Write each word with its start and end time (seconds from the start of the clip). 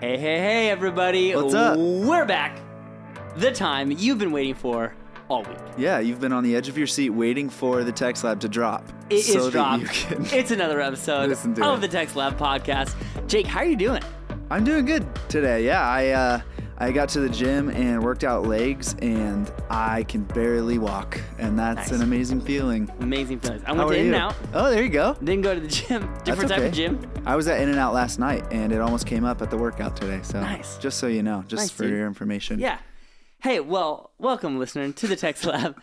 Hey, 0.00 0.16
hey, 0.16 0.38
hey, 0.38 0.70
everybody. 0.70 1.34
What's 1.36 1.52
up? 1.52 1.78
We're 1.78 2.24
back. 2.24 2.58
The 3.36 3.52
time 3.52 3.90
you've 3.90 4.16
been 4.16 4.32
waiting 4.32 4.54
for 4.54 4.94
all 5.28 5.42
week. 5.42 5.58
Yeah, 5.76 5.98
you've 5.98 6.20
been 6.20 6.32
on 6.32 6.42
the 6.42 6.56
edge 6.56 6.70
of 6.70 6.78
your 6.78 6.86
seat 6.86 7.10
waiting 7.10 7.50
for 7.50 7.84
the 7.84 7.92
text 7.92 8.24
lab 8.24 8.40
to 8.40 8.48
drop. 8.48 8.82
It 9.10 9.16
is 9.16 9.30
so 9.30 9.50
that 9.50 9.52
dropped. 9.52 10.32
It's 10.32 10.52
another 10.52 10.80
episode 10.80 11.30
of 11.30 11.44
it. 11.54 11.80
the 11.82 11.88
Text 11.88 12.16
Lab 12.16 12.38
podcast. 12.38 12.94
Jake, 13.28 13.46
how 13.46 13.60
are 13.60 13.66
you 13.66 13.76
doing? 13.76 14.02
I'm 14.50 14.64
doing 14.64 14.86
good 14.86 15.06
today. 15.28 15.66
Yeah, 15.66 15.86
I 15.86 16.08
uh, 16.08 16.40
I 16.82 16.92
got 16.92 17.10
to 17.10 17.20
the 17.20 17.28
gym 17.28 17.68
and 17.68 18.02
worked 18.02 18.24
out 18.24 18.46
legs, 18.46 18.94
and 19.02 19.52
I 19.68 20.04
can 20.04 20.22
barely 20.24 20.78
walk, 20.78 21.20
and 21.38 21.58
that's 21.58 21.90
Nice. 21.90 21.92
an 21.92 22.02
amazing 22.02 22.40
feeling. 22.40 22.90
Amazing 23.00 23.40
feelings. 23.40 23.62
I 23.66 23.72
went 23.72 23.90
to 23.90 23.94
In 23.98 24.06
and 24.06 24.14
Out. 24.14 24.34
Oh, 24.54 24.70
there 24.70 24.82
you 24.82 24.88
go. 24.88 25.14
Didn't 25.22 25.42
go 25.42 25.54
to 25.54 25.60
the 25.60 25.68
gym. 25.68 26.08
Different 26.24 26.48
That's 26.48 26.52
type 26.62 26.62
of 26.62 26.72
gym. 26.72 26.98
I 27.26 27.36
was 27.36 27.48
at 27.48 27.60
In 27.60 27.68
and 27.68 27.78
Out 27.78 27.92
last 27.92 28.18
night, 28.18 28.44
and 28.50 28.72
it 28.72 28.80
almost 28.80 29.06
came 29.06 29.24
up 29.26 29.42
at 29.42 29.50
the 29.50 29.58
workout 29.58 29.94
today. 29.94 30.20
So 30.22 30.40
Nice. 30.40 30.78
just 30.78 30.96
so 30.98 31.06
you 31.06 31.22
know, 31.22 31.44
just 31.46 31.60
Nice, 31.64 31.70
for 31.70 31.82
dude. 31.82 31.92
your 31.92 32.06
information. 32.06 32.58
Yeah. 32.58 32.78
Hey, 33.42 33.60
well, 33.60 34.10
welcome, 34.18 34.58
listener, 34.58 34.90
to 34.90 35.06
the 35.06 35.16
Text 35.16 35.44
Lab. 35.44 35.76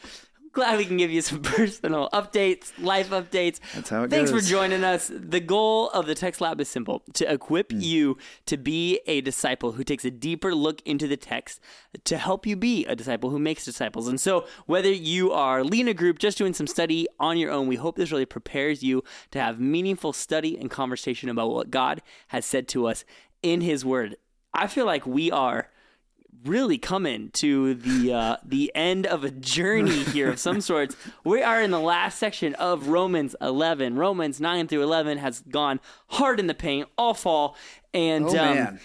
Glad 0.58 0.80
we 0.80 0.86
can 0.86 0.98
give 0.98 1.12
you 1.12 1.22
some 1.22 1.40
personal 1.44 2.10
updates, 2.14 2.72
life 2.80 3.12
updates. 3.12 3.60
That's 3.76 3.90
how 3.92 4.02
it 4.06 4.10
Thanks 4.10 4.32
goes. 4.32 4.44
for 4.44 4.50
joining 4.50 4.84
us. 4.84 5.12
The 5.14 5.40
goal 5.40 5.90
of 5.92 6.08
the 6.08 6.16
Text 6.16 6.42
Lab 6.42 6.60
is 6.60 6.68
simple 6.68 7.04
to 7.14 7.32
equip 7.32 7.72
Hmm. 7.72 7.80
you 7.80 8.18
to 8.48 8.58
be 8.58 9.00
a 9.06 9.22
disciple 9.22 9.74
who 9.74 9.84
takes 9.84 10.04
a 10.04 10.10
deeper 10.10 10.56
look 10.56 10.82
into 10.84 11.08
the 11.08 11.16
text 11.16 11.60
to 12.06 12.18
help 12.18 12.48
you 12.48 12.56
be 12.56 12.88
a 12.88 12.96
disciple 12.96 13.30
who 13.30 13.38
makes 13.38 13.66
disciples. 13.66 14.08
And 14.08 14.20
so, 14.20 14.48
whether 14.66 14.92
you 14.92 15.32
are 15.32 15.64
leading 15.64 15.90
a 15.90 15.94
group, 15.94 16.18
just 16.18 16.40
doing 16.40 16.56
some 16.56 16.66
study 16.66 17.08
on 17.20 17.38
your 17.38 17.52
own, 17.52 17.68
we 17.68 17.76
hope 17.76 17.96
this 17.96 18.12
really 18.12 18.26
prepares 18.26 18.82
you 18.82 19.04
to 19.30 19.40
have 19.40 19.60
meaningful 19.60 20.12
study 20.12 20.58
and 20.58 20.72
conversation 20.72 21.30
about 21.30 21.52
what 21.52 21.70
God 21.70 22.02
has 22.30 22.48
said 22.48 22.68
to 22.70 22.88
us 22.88 23.06
in 23.44 23.62
His 23.62 23.86
Word. 23.86 24.16
I 24.56 24.66
feel 24.66 24.88
like 24.88 25.06
we 25.06 25.30
are 25.30 25.70
really 26.46 26.78
coming 26.78 27.30
to 27.32 27.74
the 27.74 28.14
uh, 28.14 28.38
the 28.46 28.72
end 28.76 29.06
of 29.06 29.24
a 29.24 29.32
journey 29.32 30.04
here 30.04 30.30
of 30.30 30.40
some 30.40 30.62
sorts. 30.62 30.96
We 31.24 31.42
are 31.42 31.62
in 31.62 31.72
the 31.72 31.80
last 31.80 32.18
section 32.20 32.54
of 32.56 32.88
Romans 32.88 33.36
11. 33.42 33.96
Romans 33.96 34.40
9 34.40 34.68
through 34.68 34.84
11 34.84 35.18
has 35.18 35.42
gone 35.42 35.80
hard 36.08 36.40
in 36.40 36.48
the 36.48 36.54
paint 36.54 36.88
all 36.98 37.14
fall, 37.14 37.56
and 37.94 38.26
Oh, 38.26 38.38
um, 38.38 38.80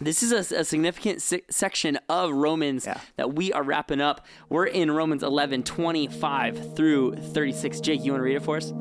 this 0.00 0.22
is 0.22 0.30
a, 0.52 0.60
a 0.60 0.64
significant 0.64 1.20
se- 1.22 1.42
section 1.50 1.98
of 2.08 2.30
Romans 2.32 2.86
Yeah. 2.86 3.00
that 3.16 3.34
we 3.34 3.52
are 3.52 3.62
wrapping 3.64 4.00
up. 4.00 4.24
We're 4.48 4.66
in 4.66 4.90
Romans 4.90 5.22
11 5.22 5.64
25 5.64 6.76
through 6.76 7.16
36. 7.16 7.80
Jake, 7.80 8.04
you 8.04 8.12
want 8.12 8.20
to 8.20 8.24
read 8.24 8.36
it 8.36 8.42
for 8.42 8.56
us? 8.58 8.72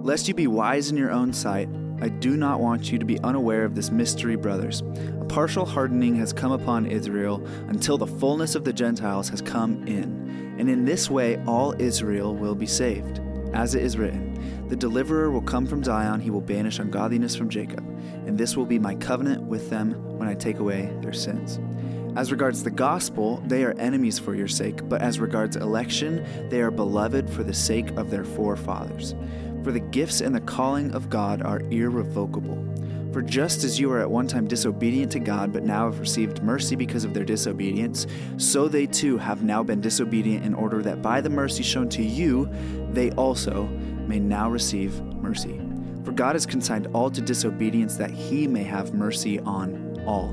Lest 0.00 0.28
you 0.28 0.34
be 0.34 0.46
wise 0.46 0.90
in 0.90 0.96
your 0.96 1.10
own 1.10 1.32
sight, 1.32 1.68
I 2.00 2.08
do 2.08 2.36
not 2.36 2.60
want 2.60 2.92
you 2.92 2.98
to 2.98 3.04
be 3.04 3.18
unaware 3.20 3.64
of 3.64 3.74
this 3.74 3.90
mystery, 3.90 4.36
brothers. 4.36 4.82
A 5.20 5.24
partial 5.24 5.66
hardening 5.66 6.14
has 6.16 6.32
come 6.32 6.52
upon 6.52 6.86
Israel 6.86 7.44
until 7.68 7.98
the 7.98 8.06
fullness 8.06 8.54
of 8.54 8.64
the 8.64 8.72
Gentiles 8.72 9.28
has 9.30 9.42
come 9.42 9.86
in. 9.86 10.56
And 10.58 10.70
in 10.70 10.84
this 10.84 11.10
way, 11.10 11.42
all 11.46 11.74
Israel 11.80 12.34
will 12.34 12.54
be 12.54 12.66
saved. 12.66 13.20
As 13.52 13.74
it 13.74 13.82
is 13.82 13.96
written, 13.96 14.68
The 14.68 14.76
deliverer 14.76 15.30
will 15.30 15.42
come 15.42 15.66
from 15.66 15.82
Zion, 15.82 16.20
he 16.20 16.30
will 16.30 16.40
banish 16.40 16.78
ungodliness 16.78 17.34
from 17.34 17.48
Jacob. 17.48 17.84
And 18.26 18.36
this 18.36 18.56
will 18.56 18.66
be 18.66 18.78
my 18.78 18.94
covenant 18.94 19.42
with 19.42 19.70
them 19.70 19.92
when 20.18 20.28
I 20.28 20.34
take 20.34 20.58
away 20.58 20.94
their 21.00 21.12
sins. 21.12 21.58
As 22.16 22.32
regards 22.32 22.62
the 22.62 22.70
gospel, 22.70 23.42
they 23.46 23.64
are 23.64 23.78
enemies 23.78 24.18
for 24.18 24.34
your 24.34 24.48
sake, 24.48 24.88
but 24.88 25.00
as 25.00 25.20
regards 25.20 25.56
election, 25.56 26.26
they 26.48 26.60
are 26.60 26.70
beloved 26.70 27.30
for 27.30 27.44
the 27.44 27.54
sake 27.54 27.90
of 27.90 28.10
their 28.10 28.24
forefathers. 28.24 29.14
For 29.68 29.72
the 29.72 29.80
gifts 29.80 30.22
and 30.22 30.34
the 30.34 30.40
calling 30.40 30.94
of 30.94 31.10
God 31.10 31.42
are 31.42 31.60
irrevocable. 31.70 32.56
For 33.12 33.20
just 33.20 33.64
as 33.64 33.78
you 33.78 33.90
were 33.90 34.00
at 34.00 34.10
one 34.10 34.26
time 34.26 34.48
disobedient 34.48 35.12
to 35.12 35.18
God, 35.18 35.52
but 35.52 35.62
now 35.62 35.90
have 35.90 36.00
received 36.00 36.42
mercy 36.42 36.74
because 36.74 37.04
of 37.04 37.12
their 37.12 37.26
disobedience, 37.26 38.06
so 38.38 38.66
they 38.66 38.86
too 38.86 39.18
have 39.18 39.42
now 39.42 39.62
been 39.62 39.82
disobedient 39.82 40.42
in 40.46 40.54
order 40.54 40.80
that 40.80 41.02
by 41.02 41.20
the 41.20 41.28
mercy 41.28 41.62
shown 41.62 41.86
to 41.90 42.02
you, 42.02 42.48
they 42.92 43.10
also 43.10 43.66
may 44.06 44.18
now 44.18 44.48
receive 44.48 45.02
mercy. 45.16 45.60
For 46.02 46.12
God 46.12 46.34
has 46.34 46.46
consigned 46.46 46.86
all 46.94 47.10
to 47.10 47.20
disobedience 47.20 47.96
that 47.96 48.10
he 48.10 48.46
may 48.46 48.64
have 48.64 48.94
mercy 48.94 49.38
on 49.40 50.02
all. 50.06 50.32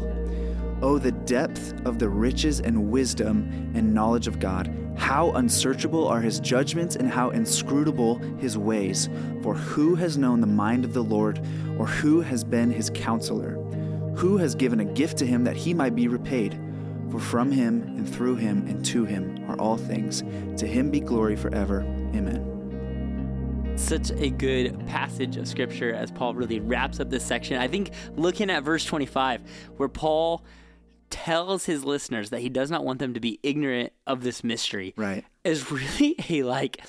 Oh, 0.81 0.97
the 0.97 1.11
depth 1.11 1.73
of 1.85 1.99
the 1.99 2.07
riches 2.07 2.61
and 2.61 2.89
wisdom 2.89 3.73
and 3.75 3.93
knowledge 3.93 4.27
of 4.27 4.39
God! 4.39 4.84
How 4.97 5.31
unsearchable 5.31 6.07
are 6.07 6.21
his 6.21 6.39
judgments 6.39 6.95
and 6.95 7.09
how 7.09 7.29
inscrutable 7.29 8.15
his 8.39 8.57
ways! 8.57 9.09
For 9.43 9.53
who 9.53 9.95
has 9.95 10.17
known 10.17 10.41
the 10.41 10.47
mind 10.47 10.85
of 10.85 10.93
the 10.93 11.03
Lord, 11.03 11.39
or 11.77 11.85
who 11.85 12.21
has 12.21 12.43
been 12.43 12.71
his 12.71 12.89
counselor? 12.93 13.51
Who 14.15 14.37
has 14.37 14.55
given 14.55 14.79
a 14.79 14.85
gift 14.85 15.17
to 15.17 15.25
him 15.25 15.43
that 15.43 15.57
he 15.57 15.73
might 15.73 15.95
be 15.95 16.07
repaid? 16.07 16.59
For 17.11 17.19
from 17.19 17.51
him 17.51 17.83
and 17.97 18.09
through 18.09 18.37
him 18.37 18.65
and 18.67 18.83
to 18.85 19.05
him 19.05 19.45
are 19.49 19.59
all 19.59 19.77
things. 19.77 20.23
To 20.57 20.65
him 20.67 20.89
be 20.89 20.99
glory 20.99 21.35
forever. 21.35 21.81
Amen. 22.15 22.51
such 23.77 24.11
a 24.11 24.29
good 24.29 24.87
passage 24.87 25.35
of 25.35 25.47
scripture 25.47 25.93
as 25.93 26.09
Paul 26.09 26.33
really 26.33 26.61
wraps 26.61 26.99
up 27.01 27.09
this 27.09 27.25
section. 27.25 27.57
I 27.57 27.67
think 27.67 27.91
looking 28.15 28.49
at 28.49 28.63
verse 28.63 28.85
25, 28.85 29.41
where 29.75 29.89
Paul 29.89 30.45
tells 31.15 31.65
his 31.65 31.83
listeners 31.85 32.29
that 32.29 32.41
he 32.41 32.49
does 32.49 32.69
not 32.69 32.83
want 32.83 32.99
them 32.99 33.13
to 33.13 33.19
be 33.19 33.39
ignorant 33.41 33.93
of 34.05 34.21
this 34.21 34.43
mystery, 34.43 34.93
Right. 34.97 35.23
is 35.43 35.71
really 35.71 36.15
a 36.29 36.43
like 36.43 36.81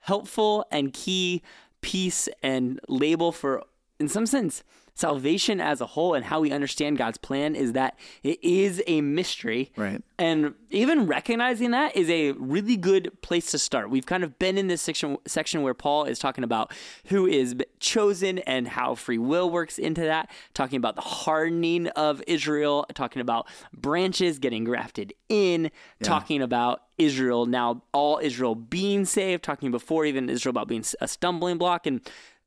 helpful 0.00 0.64
and 0.70 0.92
key 0.92 1.42
piece 1.80 2.28
and 2.42 2.78
label 2.88 3.32
for, 3.32 3.62
in 3.98 4.08
some 4.08 4.26
sense, 4.26 4.62
salvation 4.94 5.60
as 5.60 5.80
a 5.80 5.86
whole 5.86 6.14
and 6.14 6.24
how 6.24 6.40
we 6.40 6.52
understand 6.52 6.98
God's 6.98 7.18
plan 7.18 7.54
is 7.54 7.72
that 7.72 7.98
it 8.22 8.42
is 8.42 8.82
a 8.86 9.00
mystery. 9.00 9.72
Right. 9.76 10.02
And 10.18 10.54
even 10.70 11.06
recognizing 11.06 11.70
that 11.72 11.96
is 11.96 12.08
a 12.10 12.32
really 12.32 12.76
good 12.76 13.10
place 13.22 13.50
to 13.52 13.58
start. 13.58 13.90
We've 13.90 14.06
kind 14.06 14.22
of 14.22 14.38
been 14.38 14.58
in 14.58 14.68
this 14.68 14.82
section 14.82 15.16
section 15.26 15.62
where 15.62 15.74
Paul 15.74 16.04
is 16.04 16.18
talking 16.18 16.44
about 16.44 16.72
who 17.06 17.26
is 17.26 17.54
chosen 17.80 18.38
and 18.40 18.68
how 18.68 18.94
free 18.94 19.18
will 19.18 19.50
works 19.50 19.78
into 19.78 20.02
that, 20.02 20.30
talking 20.54 20.76
about 20.76 20.94
the 20.94 21.02
hardening 21.02 21.88
of 21.88 22.22
Israel, 22.26 22.86
talking 22.94 23.20
about 23.22 23.48
branches 23.74 24.38
getting 24.38 24.64
grafted 24.64 25.14
in, 25.28 25.70
talking 26.02 26.42
about 26.42 26.82
Israel 26.98 27.46
now 27.46 27.82
all 27.92 28.20
Israel 28.22 28.54
being 28.54 29.04
saved, 29.04 29.42
talking 29.42 29.70
before 29.70 30.04
even 30.04 30.28
Israel 30.28 30.50
about 30.50 30.68
being 30.68 30.84
a 31.00 31.08
stumbling 31.08 31.58
block 31.58 31.86
and 31.86 32.00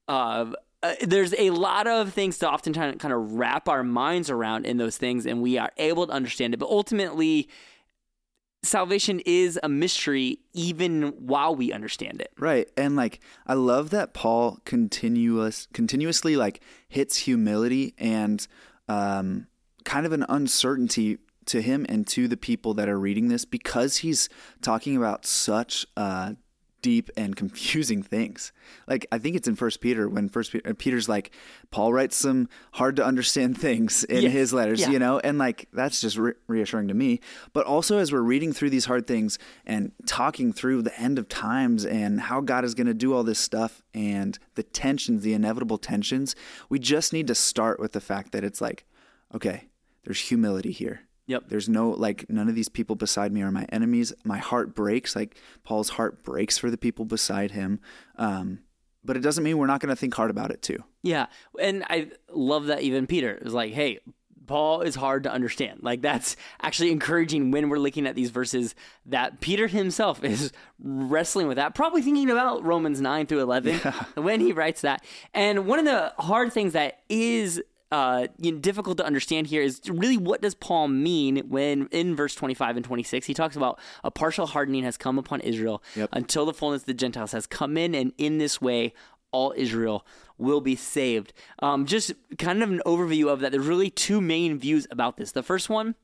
uh, 0.08 0.52
uh, 0.86 0.96
there's 1.02 1.34
a 1.38 1.50
lot 1.50 1.88
of 1.88 2.14
things 2.14 2.38
to 2.40 2.50
oftentimes 2.50 2.98
kind 3.00 3.14
of 3.14 3.34
wrap 3.34 3.68
our 3.68 3.84
minds 3.84 4.30
around 4.30 4.66
in 4.66 4.78
those 4.78 4.98
things, 4.98 5.26
and 5.26 5.42
we 5.42 5.58
are 5.58 5.72
able 5.78 6.06
to 6.08 6.14
understand 6.14 6.54
it. 6.54 6.58
But 6.58 6.70
ultimately, 6.70 7.50
salvation 8.64 9.22
is 9.26 9.60
a 9.64 9.70
mystery, 9.70 10.40
even 10.54 11.10
while 11.18 11.56
we 11.56 11.72
understand 11.72 12.22
it. 12.22 12.32
Right. 12.38 12.70
And 12.78 12.96
like 12.96 13.20
I 13.48 13.54
love 13.54 13.90
that 13.92 14.14
Paul 14.14 14.60
continuous 14.66 15.68
continuously 15.74 16.36
like 16.36 16.62
hits 16.88 17.18
humility 17.18 17.94
and 17.98 18.46
um 18.88 19.48
kind 19.84 20.06
of 20.06 20.12
an 20.12 20.26
uncertainty 20.30 21.18
to 21.46 21.62
him 21.62 21.86
and 21.90 22.08
to 22.08 22.28
the 22.28 22.38
people 22.38 22.74
that 22.76 22.90
are 22.90 23.00
reading 23.00 23.28
this 23.28 23.46
because 23.46 23.98
he's 23.98 24.30
talking 24.62 24.98
about 24.98 25.26
such 25.26 25.86
uh 25.96 26.34
deep 26.86 27.10
and 27.18 27.36
confusing 27.36 28.04
things. 28.04 28.52
Like 28.88 29.08
I 29.12 29.18
think 29.18 29.36
it's 29.36 29.48
in 29.48 29.56
First 29.56 29.82
Peter 29.82 30.08
when 30.08 30.30
First 30.30 30.52
Peter, 30.52 30.70
uh, 30.70 30.74
Peter's 30.78 31.10
like 31.10 31.32
Paul 31.72 31.92
writes 31.92 32.16
some 32.16 32.48
hard 32.74 32.96
to 32.98 33.04
understand 33.06 33.58
things 33.68 34.04
in 34.04 34.22
Yes. 34.22 34.32
his 34.34 34.54
letters, 34.54 34.82
Yeah. 34.82 34.92
you 34.92 35.00
know, 35.00 35.18
and 35.20 35.40
like 35.40 35.68
that's 35.74 36.00
just 36.00 36.16
re- 36.18 36.34
reassuring 36.48 36.88
to 36.90 36.94
me. 36.94 37.20
But 37.54 37.66
also 37.66 37.98
as 37.98 38.12
we're 38.12 38.22
reading 38.22 38.54
through 38.54 38.70
these 38.70 38.86
hard 38.86 39.08
things 39.08 39.40
and 39.66 39.92
talking 40.06 40.54
through 40.54 40.84
the 40.84 40.98
end 41.00 41.18
of 41.18 41.28
times 41.28 41.86
and 41.86 42.22
how 42.22 42.40
God 42.42 42.64
is 42.64 42.76
going 42.76 42.88
to 42.88 42.94
do 42.94 43.14
all 43.16 43.24
this 43.24 43.40
stuff 43.40 43.82
and 43.96 44.38
the 44.54 44.64
tensions, 44.64 45.24
the 45.24 45.34
inevitable 45.34 45.80
tensions, 45.80 46.36
we 46.70 46.78
just 46.78 47.12
need 47.14 47.26
to 47.28 47.36
start 47.36 47.80
with 47.80 47.94
the 47.94 48.02
fact 48.02 48.32
that 48.32 48.44
it's 48.44 48.62
like, 48.62 48.86
okay, 49.34 49.64
there's 50.04 50.20
humility 50.20 50.72
here. 50.72 51.02
Yep. 51.28 51.46
There's 51.48 51.68
no 51.68 51.90
like 51.90 52.30
none 52.30 52.48
of 52.48 52.56
these 52.56 52.70
people 52.70 52.96
beside 52.96 53.32
me 53.32 53.42
are 53.42 53.52
my 53.52 53.66
enemies. 53.70 54.14
My 54.24 54.38
heart 54.38 54.76
breaks. 54.76 55.16
Like 55.16 55.38
Paul's 55.64 55.90
heart 55.90 56.24
breaks 56.24 56.58
for 56.58 56.70
the 56.70 56.78
people 56.78 57.06
beside 57.06 57.52
him. 57.52 57.80
Um, 58.18 58.60
but 59.04 59.18
it 59.18 59.22
doesn't 59.22 59.44
mean 59.44 59.58
we're 59.58 59.68
not 59.68 59.82
going 59.82 59.90
to 59.90 59.96
think 59.96 60.14
hard 60.14 60.32
about 60.32 60.52
it 60.52 60.62
too. 60.62 60.84
Yeah. 61.04 61.28
And 61.60 61.84
I 61.90 62.12
love 62.30 62.68
that 62.68 62.82
even 62.82 63.06
Peter 63.08 63.36
is 63.36 63.54
like, 63.54 63.74
hey, 63.74 64.00
Paul 64.48 64.82
is 64.82 64.96
hard 64.96 65.24
to 65.24 65.32
understand. 65.32 65.80
Like 65.82 66.02
that's 66.02 66.36
actually 66.62 66.92
encouraging 66.92 67.52
when 67.52 67.70
we're 67.70 67.80
looking 67.80 68.08
at 68.08 68.16
these 68.16 68.30
verses 68.30 68.76
that 69.06 69.42
Peter 69.42 69.68
himself 69.68 70.24
is 70.24 70.52
wrestling 70.80 71.48
with 71.48 71.58
that, 71.58 71.76
probably 71.76 72.02
thinking 72.02 72.30
about 72.30 72.64
Romans 72.64 73.02
9 73.02 73.26
through 73.28 73.42
11 73.42 73.78
when 74.16 74.40
he 74.40 74.52
writes 74.54 74.82
that. 74.82 75.04
And 75.34 75.66
one 75.66 75.80
of 75.80 75.86
the 75.86 76.14
hard 76.20 76.54
things 76.54 76.74
that 76.74 77.00
is 77.10 77.62
uh, 77.92 78.28
you 78.40 78.52
know, 78.52 78.58
difficult 78.60 78.98
to 78.98 79.06
understand 79.06 79.48
here 79.48 79.62
is 79.62 79.80
really 79.88 80.18
what 80.18 80.42
does 80.42 80.56
Paul 80.56 80.88
mean 80.88 81.38
when 81.48 81.88
in 81.92 82.16
verse 82.16 82.34
25 82.36 82.78
and 82.78 82.86
26 82.86 83.28
he 83.28 83.34
talks 83.34 83.56
about 83.56 83.80
a 84.04 84.12
partial 84.12 84.48
hardening 84.48 84.84
has 84.84 84.98
come 84.98 85.18
upon 85.20 85.40
Israel 85.42 85.82
Yep. 85.96 86.10
until 86.14 86.46
the 86.46 86.54
fullness 86.54 86.82
of 86.82 86.88
the 86.88 86.94
Gentiles 86.94 87.32
has 87.32 87.46
come 87.48 87.78
in, 87.78 87.94
and 87.96 88.12
in 88.18 88.38
this 88.40 88.60
way 88.60 88.94
all 89.32 89.54
Israel 89.58 90.06
will 90.38 90.62
be 90.62 90.76
saved. 90.76 91.34
Um, 91.60 91.86
just 91.86 92.14
kind 92.38 92.64
of 92.64 92.72
an 92.72 92.82
overview 92.86 93.28
of 93.32 93.40
that. 93.42 93.52
There's 93.52 93.66
really 93.68 93.90
two 93.90 94.20
main 94.22 94.58
views 94.58 94.88
about 94.90 95.18
this. 95.18 95.32
The 95.34 95.44
first 95.44 95.70
one 95.70 95.96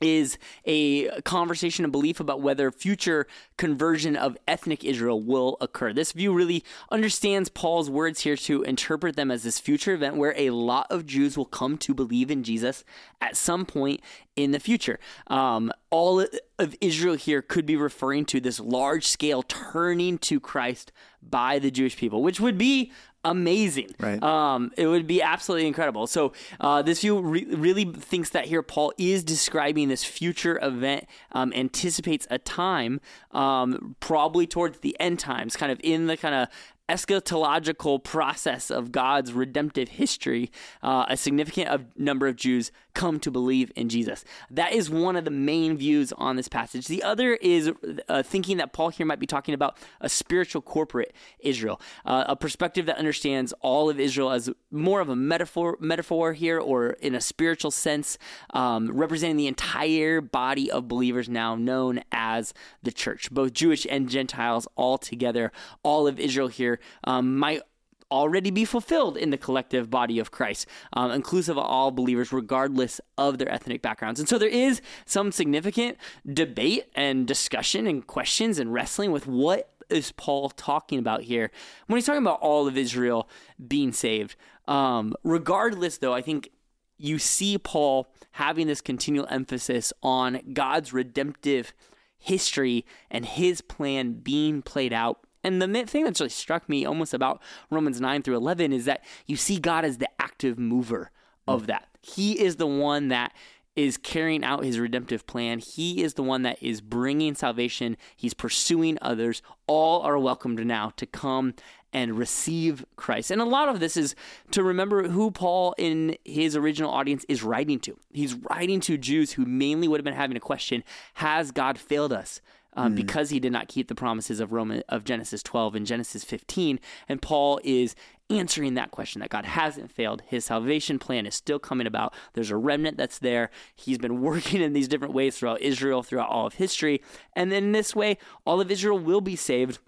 is 0.00 0.38
a 0.64 1.08
conversation 1.22 1.84
and 1.84 1.92
belief 1.92 2.20
about 2.20 2.40
whether 2.40 2.70
future 2.70 3.26
conversion 3.56 4.16
of 4.16 4.36
ethnic 4.48 4.84
Israel 4.84 5.20
will 5.20 5.56
occur. 5.60 5.92
This 5.92 6.12
view 6.12 6.32
really 6.32 6.64
understands 6.90 7.48
Paul's 7.48 7.90
words 7.90 8.20
here 8.20 8.36
to 8.36 8.62
interpret 8.62 9.16
them 9.16 9.30
as 9.30 9.42
this 9.42 9.58
future 9.58 9.94
event 9.94 10.16
where 10.16 10.34
a 10.36 10.50
lot 10.50 10.86
of 10.90 11.06
Jews 11.06 11.36
will 11.36 11.44
come 11.44 11.78
to 11.78 11.94
believe 11.94 12.30
in 12.30 12.42
Jesus 12.42 12.84
at 13.20 13.36
some 13.36 13.64
point 13.64 14.00
in 14.36 14.50
the 14.50 14.60
future. 14.60 14.98
Um, 15.28 15.72
all 15.90 16.26
of 16.58 16.74
Israel 16.80 17.14
here 17.14 17.42
could 17.42 17.66
be 17.66 17.76
referring 17.76 18.24
to 18.26 18.40
this 18.40 18.58
large 18.58 19.06
scale 19.06 19.42
turning 19.42 20.18
to 20.18 20.40
Christ 20.40 20.92
by 21.22 21.58
the 21.58 21.70
Jewish 21.70 21.96
people, 21.96 22.22
which 22.22 22.40
would 22.40 22.58
be 22.58 22.92
amazing. 23.24 23.94
Right. 23.98 24.22
Um, 24.22 24.70
it 24.76 24.86
would 24.86 25.06
be 25.06 25.22
absolutely 25.22 25.66
incredible. 25.66 26.06
So 26.06 26.32
uh, 26.60 26.82
this 26.82 27.00
view 27.00 27.20
re- 27.20 27.46
really 27.46 27.84
thinks 27.84 28.30
that 28.30 28.46
here 28.46 28.62
Paul 28.62 28.92
is 28.98 29.24
describing 29.24 29.88
this 29.88 30.04
future 30.04 30.58
event, 30.62 31.06
um, 31.32 31.52
anticipates 31.54 32.26
a 32.30 32.38
time, 32.38 33.00
um, 33.32 33.96
probably 34.00 34.46
towards 34.46 34.78
the 34.78 34.98
end 35.00 35.18
times, 35.18 35.56
kind 35.56 35.72
of 35.72 35.80
in 35.82 36.06
the 36.06 36.16
kind 36.16 36.34
of 36.34 36.48
eschatological 36.88 38.02
process 38.02 38.70
of 38.70 38.92
God's 38.92 39.32
redemptive 39.32 39.88
history, 39.88 40.50
uh, 40.82 41.06
a 41.08 41.16
significant 41.16 41.68
of 41.68 41.86
number 41.96 42.26
of 42.26 42.36
Jews 42.36 42.70
come 42.94 43.18
to 43.20 43.30
believe 43.30 43.72
in 43.74 43.88
Jesus. 43.88 44.24
That 44.50 44.72
is 44.72 44.88
one 44.88 45.16
of 45.16 45.24
the 45.24 45.30
main 45.30 45.76
views 45.76 46.12
on 46.12 46.36
this 46.36 46.46
passage. 46.46 46.86
The 46.86 47.02
other 47.02 47.34
is 47.34 47.72
uh, 48.08 48.22
thinking 48.22 48.58
that 48.58 48.72
Paul 48.72 48.90
here 48.90 49.06
might 49.06 49.18
be 49.18 49.26
talking 49.26 49.54
about 49.54 49.78
a 50.00 50.08
spiritual 50.08 50.62
corporate 50.62 51.12
Israel, 51.40 51.80
uh, 52.04 52.24
a 52.28 52.36
perspective 52.36 52.86
that 52.86 52.98
understands 52.98 53.52
all 53.60 53.90
of 53.90 53.98
Israel 53.98 54.30
as 54.30 54.50
more 54.70 55.00
of 55.00 55.08
a 55.08 55.16
metaphor, 55.16 55.76
metaphor 55.80 56.34
here, 56.34 56.58
or 56.58 56.90
in 56.90 57.14
a 57.14 57.20
spiritual 57.20 57.70
sense, 57.70 58.18
um, 58.50 58.90
representing 58.92 59.36
the 59.36 59.48
entire 59.48 60.20
body 60.20 60.70
of 60.70 60.86
believers 60.86 61.28
now 61.28 61.56
known 61.56 62.02
as 62.12 62.54
the 62.82 62.92
church, 62.92 63.30
both 63.30 63.52
Jewish 63.52 63.86
and 63.90 64.08
Gentiles 64.08 64.68
all 64.76 64.98
together. 64.98 65.50
All 65.82 66.06
of 66.06 66.20
Israel 66.20 66.48
here 66.48 66.73
um, 67.04 67.38
might 67.38 67.62
already 68.10 68.50
be 68.50 68.64
fulfilled 68.64 69.16
in 69.16 69.30
the 69.30 69.38
collective 69.38 69.90
body 69.90 70.18
of 70.18 70.30
Christ, 70.30 70.66
um, 70.92 71.10
inclusive 71.10 71.58
of 71.58 71.64
all 71.64 71.90
believers, 71.90 72.32
regardless 72.32 73.00
of 73.18 73.38
their 73.38 73.50
ethnic 73.50 73.82
backgrounds. 73.82 74.20
And 74.20 74.28
so 74.28 74.38
there 74.38 74.48
is 74.48 74.80
some 75.04 75.32
significant 75.32 75.98
debate 76.30 76.86
and 76.94 77.26
discussion 77.26 77.86
and 77.86 78.06
questions 78.06 78.58
and 78.58 78.72
wrestling 78.72 79.10
with 79.10 79.26
what 79.26 79.70
is 79.90 80.12
Paul 80.12 80.50
talking 80.50 80.98
about 80.98 81.22
here 81.22 81.50
when 81.86 81.96
he's 81.96 82.06
talking 82.06 82.22
about 82.22 82.40
all 82.40 82.66
of 82.66 82.76
Israel 82.76 83.28
being 83.66 83.92
saved. 83.92 84.36
Um, 84.66 85.14
regardless, 85.24 85.98
though, 85.98 86.14
I 86.14 86.22
think 86.22 86.50
you 86.96 87.18
see 87.18 87.58
Paul 87.58 88.08
having 88.32 88.66
this 88.66 88.80
continual 88.80 89.26
emphasis 89.28 89.92
on 90.02 90.40
God's 90.52 90.92
redemptive 90.92 91.74
history 92.16 92.86
and 93.10 93.26
his 93.26 93.60
plan 93.60 94.14
being 94.14 94.62
played 94.62 94.92
out 94.92 95.18
and 95.44 95.60
the 95.60 95.86
thing 95.86 96.04
that's 96.04 96.20
really 96.20 96.30
struck 96.30 96.68
me 96.68 96.84
almost 96.84 97.14
about 97.14 97.40
Romans 97.70 98.00
9 98.00 98.22
through 98.22 98.36
11 98.36 98.72
is 98.72 98.86
that 98.86 99.04
you 99.26 99.36
see 99.36 99.58
God 99.58 99.84
as 99.84 99.98
the 99.98 100.08
active 100.18 100.58
mover 100.58 101.10
of 101.46 101.64
mm. 101.64 101.66
that. 101.66 101.88
He 102.00 102.40
is 102.40 102.56
the 102.56 102.66
one 102.66 103.08
that 103.08 103.32
is 103.76 103.96
carrying 103.96 104.44
out 104.44 104.64
his 104.64 104.78
redemptive 104.78 105.26
plan. 105.26 105.58
He 105.58 106.02
is 106.02 106.14
the 106.14 106.22
one 106.22 106.42
that 106.42 106.62
is 106.62 106.80
bringing 106.80 107.34
salvation. 107.34 107.96
He's 108.16 108.34
pursuing 108.34 108.98
others. 109.02 109.42
All 109.66 110.02
are 110.02 110.18
welcomed 110.18 110.64
now 110.64 110.92
to 110.96 111.06
come 111.06 111.54
and 111.92 112.18
receive 112.18 112.84
Christ. 112.96 113.30
And 113.30 113.40
a 113.40 113.44
lot 113.44 113.68
of 113.68 113.80
this 113.80 113.96
is 113.96 114.14
to 114.50 114.62
remember 114.62 115.08
who 115.08 115.30
Paul 115.30 115.74
in 115.78 116.16
his 116.24 116.56
original 116.56 116.90
audience 116.90 117.24
is 117.28 117.42
writing 117.42 117.78
to. 117.80 117.96
He's 118.12 118.34
writing 118.34 118.80
to 118.80 118.98
Jews 118.98 119.32
who 119.32 119.44
mainly 119.44 119.88
would 119.88 120.00
have 120.00 120.04
been 120.04 120.14
having 120.14 120.36
a 120.36 120.40
question 120.40 120.84
Has 121.14 121.50
God 121.50 121.78
failed 121.78 122.12
us? 122.12 122.40
Um, 122.74 122.92
mm. 122.92 122.96
because 122.96 123.30
he 123.30 123.40
did 123.40 123.52
not 123.52 123.68
keep 123.68 123.88
the 123.88 123.94
promises 123.94 124.40
of 124.40 124.52
Roman 124.52 124.82
of 124.88 125.04
Genesis 125.04 125.42
12 125.42 125.74
and 125.74 125.86
Genesis 125.86 126.24
15. 126.24 126.78
And 127.08 127.22
Paul 127.22 127.60
is 127.64 127.94
answering 128.30 128.74
that 128.74 128.90
question 128.90 129.20
that 129.20 129.30
God 129.30 129.44
hasn't 129.44 129.90
failed. 129.90 130.22
His 130.26 130.44
salvation 130.46 130.98
plan 130.98 131.26
is 131.26 131.34
still 131.34 131.58
coming 131.58 131.86
about. 131.86 132.14
There's 132.32 132.50
a 132.50 132.56
remnant 132.56 132.96
that's 132.96 133.18
there. 133.18 133.50
He's 133.74 133.98
been 133.98 134.20
working 134.22 134.60
in 134.60 134.72
these 134.72 134.88
different 134.88 135.14
ways 135.14 135.38
throughout 135.38 135.60
Israel, 135.60 136.02
throughout 136.02 136.30
all 136.30 136.46
of 136.46 136.54
history. 136.54 137.02
And 137.34 137.52
then 137.52 137.64
in 137.64 137.72
this 137.72 137.94
way, 137.94 138.18
all 138.44 138.60
of 138.60 138.70
Israel 138.70 138.98
will 138.98 139.20
be 139.20 139.36
saved. 139.36 139.78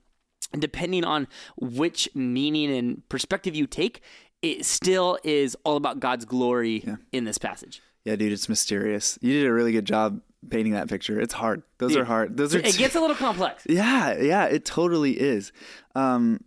Depending 0.56 1.04
on 1.04 1.26
which 1.56 2.08
meaning 2.14 2.70
and 2.70 3.06
perspective 3.08 3.56
you 3.56 3.66
take, 3.66 4.00
it 4.42 4.64
still 4.64 5.18
is 5.24 5.56
all 5.64 5.76
about 5.76 5.98
God's 5.98 6.24
glory 6.24 6.84
yeah. 6.86 6.96
in 7.12 7.24
this 7.24 7.36
passage. 7.36 7.82
Yeah, 8.04 8.14
dude, 8.14 8.30
it's 8.30 8.48
mysterious. 8.48 9.18
You 9.20 9.32
did 9.32 9.46
a 9.46 9.52
really 9.52 9.72
good 9.72 9.84
job 9.86 10.20
painting 10.48 10.72
that 10.74 10.88
picture. 10.88 11.20
It's 11.20 11.34
hard. 11.34 11.62
Those 11.78 11.92
Dude, 11.92 12.02
are 12.02 12.04
hard. 12.04 12.36
Those 12.36 12.54
are. 12.54 12.58
It 12.58 12.76
gets 12.76 12.94
a 12.94 13.00
little 13.00 13.16
complex. 13.16 13.64
Yeah, 13.68 14.16
yeah, 14.18 14.44
it 14.44 14.64
totally 14.64 15.12
is. 15.12 15.52
Um, 15.94 16.40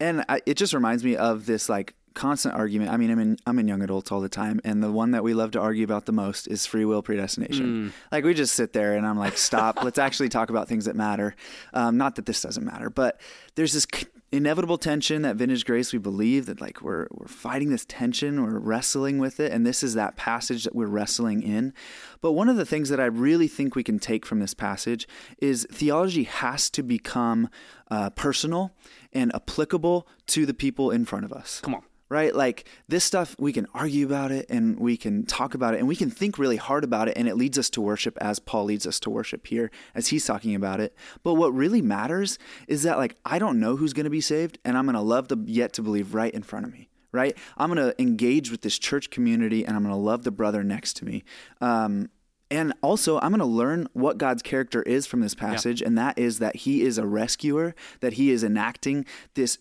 and 0.00 0.24
I, 0.28 0.40
it 0.46 0.54
just 0.54 0.72
reminds 0.72 1.02
me 1.02 1.16
of 1.16 1.46
this 1.46 1.68
like 1.68 1.94
constant 2.14 2.54
argument. 2.54 2.90
I 2.90 2.96
mean, 2.96 3.10
I'm 3.10 3.18
in 3.18 3.36
I'm 3.46 3.58
in 3.58 3.68
young 3.68 3.82
adults 3.82 4.12
all 4.12 4.20
the 4.20 4.28
time, 4.28 4.60
and 4.64 4.82
the 4.82 4.92
one 4.92 5.12
that 5.12 5.24
we 5.24 5.34
love 5.34 5.52
to 5.52 5.60
argue 5.60 5.84
about 5.84 6.06
the 6.06 6.12
most 6.12 6.46
is 6.48 6.66
free 6.66 6.84
will 6.84 7.02
predestination. 7.02 7.90
Mm. 7.90 7.92
Like 8.12 8.24
we 8.24 8.34
just 8.34 8.54
sit 8.54 8.72
there, 8.72 8.94
and 8.94 9.06
I'm 9.06 9.18
like, 9.18 9.38
stop. 9.38 9.82
let's 9.82 9.98
actually 9.98 10.28
talk 10.28 10.50
about 10.50 10.68
things 10.68 10.84
that 10.84 10.96
matter. 10.96 11.34
Um, 11.72 11.96
not 11.96 12.16
that 12.16 12.26
this 12.26 12.42
doesn't 12.42 12.64
matter, 12.64 12.90
but 12.90 13.20
there's 13.54 13.72
this 13.72 13.86
inevitable 14.30 14.76
tension 14.76 15.22
that 15.22 15.36
vintage 15.36 15.64
grace 15.64 15.92
we 15.92 15.98
believe 15.98 16.46
that 16.46 16.60
like 16.60 16.82
we're 16.82 17.06
we're 17.10 17.26
fighting 17.26 17.70
this 17.70 17.86
tension 17.86 18.42
we're 18.42 18.58
wrestling 18.58 19.18
with 19.18 19.40
it 19.40 19.50
and 19.52 19.66
this 19.66 19.82
is 19.82 19.94
that 19.94 20.16
passage 20.16 20.64
that 20.64 20.74
we're 20.74 20.86
wrestling 20.86 21.42
in. 21.42 21.72
But 22.20 22.32
one 22.32 22.48
of 22.48 22.56
the 22.56 22.66
things 22.66 22.88
that 22.90 23.00
i 23.00 23.06
really 23.06 23.48
think 23.48 23.74
we 23.74 23.84
can 23.84 23.98
take 23.98 24.26
from 24.26 24.40
this 24.40 24.54
passage 24.54 25.08
is 25.38 25.66
theology 25.70 26.24
has 26.24 26.68
to 26.70 26.82
become 26.82 27.48
uh, 27.90 28.10
personal 28.10 28.74
and 29.12 29.34
applicable 29.34 30.06
to 30.26 30.44
the 30.44 30.54
people 30.54 30.90
in 30.90 31.04
front 31.06 31.24
of 31.24 31.32
us. 31.32 31.60
Come 31.60 31.74
on 31.74 31.82
right? 32.08 32.34
Like 32.34 32.68
this 32.88 33.04
stuff, 33.04 33.36
we 33.38 33.52
can 33.52 33.66
argue 33.74 34.06
about 34.06 34.30
it 34.30 34.46
and 34.48 34.78
we 34.78 34.96
can 34.96 35.26
talk 35.26 35.54
about 35.54 35.74
it 35.74 35.78
and 35.78 35.88
we 35.88 35.96
can 35.96 36.10
think 36.10 36.38
really 36.38 36.56
hard 36.56 36.84
about 36.84 37.08
it, 37.08 37.16
and 37.16 37.28
it 37.28 37.36
leads 37.36 37.58
us 37.58 37.70
to 37.70 37.80
worship 37.80 38.16
as 38.20 38.38
Paul 38.38 38.64
leads 38.64 38.86
us 38.86 38.98
to 39.00 39.10
worship 39.10 39.46
here 39.46 39.70
as 39.94 40.08
he's 40.08 40.24
talking 40.24 40.54
about 40.54 40.80
it. 40.80 40.94
But 41.22 41.34
what 41.34 41.54
really 41.54 41.82
matters 41.82 42.38
is 42.66 42.82
that, 42.82 42.98
like, 42.98 43.16
I 43.24 43.38
don't 43.38 43.60
know 43.60 43.76
who's 43.76 43.92
going 43.92 44.04
to 44.04 44.10
be 44.10 44.20
saved, 44.20 44.58
and 44.64 44.76
I'm 44.76 44.84
going 44.84 44.94
to 44.94 45.00
love 45.00 45.28
the 45.28 45.38
yet 45.46 45.72
to 45.74 45.82
believe 45.82 46.14
right 46.14 46.32
in 46.32 46.42
front 46.42 46.66
of 46.66 46.72
me. 46.72 46.88
Right, 47.10 47.38
I'm 47.56 47.72
going 47.72 47.84
to 47.84 48.00
engage 48.00 48.50
with 48.50 48.60
this 48.60 48.78
church 48.78 49.08
community, 49.08 49.64
and 49.64 49.74
I'm 49.74 49.82
going 49.82 49.94
to 49.94 50.00
love 50.00 50.24
the 50.24 50.30
brother 50.30 50.62
next 50.62 50.92
to 50.98 51.06
me. 51.06 51.24
Um, 51.58 52.10
and 52.50 52.74
also, 52.82 53.18
I'm 53.20 53.30
going 53.30 53.38
to 53.40 53.46
learn 53.46 53.88
what 53.94 54.18
God's 54.18 54.42
character 54.42 54.82
is 54.82 55.06
from 55.06 55.20
this 55.20 55.34
passage, 55.34 55.80
yeah. 55.80 55.86
and 55.86 55.98
that 55.98 56.18
is 56.18 56.38
that 56.38 56.56
He 56.56 56.82
is 56.82 56.98
a 56.98 57.06
rescuer, 57.06 57.74
that 58.00 58.14
He 58.14 58.30
is 58.30 58.44
enacting 58.44 59.06
this 59.34 59.58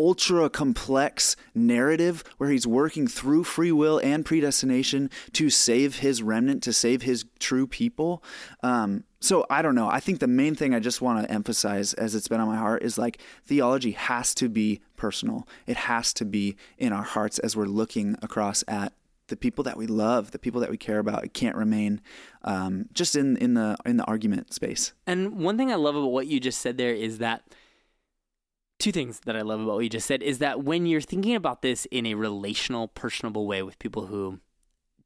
ultra 0.00 0.48
complex 0.48 1.36
narrative 1.54 2.24
where 2.38 2.48
he's 2.48 2.66
working 2.66 3.06
through 3.06 3.44
free 3.44 3.70
will 3.70 3.98
and 3.98 4.24
predestination 4.24 5.10
to 5.32 5.50
save 5.50 5.98
his 5.98 6.22
remnant, 6.22 6.62
to 6.62 6.72
save 6.72 7.02
his 7.02 7.26
true 7.38 7.66
people. 7.66 8.22
Um, 8.62 9.04
so 9.20 9.44
I 9.50 9.60
don't 9.60 9.74
know. 9.74 9.88
I 9.88 10.00
think 10.00 10.20
the 10.20 10.26
main 10.26 10.54
thing 10.54 10.74
I 10.74 10.80
just 10.80 11.02
want 11.02 11.22
to 11.22 11.30
emphasize, 11.30 11.92
as 11.92 12.14
it's 12.14 12.28
been 12.28 12.40
on 12.40 12.48
my 12.48 12.56
heart, 12.56 12.82
is 12.82 12.96
like 12.96 13.20
theology 13.44 13.90
has 13.90 14.34
to 14.36 14.48
be 14.48 14.80
personal. 14.96 15.46
It 15.66 15.76
has 15.76 16.14
to 16.14 16.24
be 16.24 16.56
in 16.78 16.94
our 16.94 17.02
hearts 17.02 17.38
as 17.38 17.54
we're 17.54 17.66
looking 17.66 18.16
across 18.22 18.64
at 18.66 18.94
the 19.28 19.36
people 19.36 19.62
that 19.64 19.76
we 19.76 19.86
love, 19.86 20.30
the 20.30 20.38
people 20.38 20.60
that 20.62 20.70
we 20.70 20.78
care 20.78 20.98
about. 20.98 21.22
It 21.22 21.34
can't 21.34 21.54
remain 21.54 22.00
um, 22.42 22.86
just 22.94 23.14
in 23.14 23.36
in 23.36 23.54
the 23.54 23.76
in 23.84 23.98
the 23.98 24.04
argument 24.04 24.54
space. 24.54 24.94
And 25.06 25.38
one 25.38 25.58
thing 25.58 25.70
I 25.70 25.76
love 25.76 25.96
about 25.96 26.12
what 26.12 26.26
you 26.26 26.40
just 26.40 26.60
said 26.60 26.78
there 26.78 26.94
is 26.94 27.18
that 27.18 27.42
two 28.80 28.92
things 28.92 29.20
that 29.20 29.36
I 29.36 29.42
love 29.42 29.60
about 29.60 29.74
what 29.74 29.84
you 29.84 29.90
just 29.90 30.06
said 30.06 30.22
is 30.22 30.38
that 30.38 30.64
when 30.64 30.86
you're 30.86 31.00
thinking 31.00 31.36
about 31.36 31.62
this 31.62 31.86
in 31.90 32.06
a 32.06 32.14
relational, 32.14 32.88
personable 32.88 33.46
way 33.46 33.62
with 33.62 33.78
people 33.78 34.06
who 34.06 34.40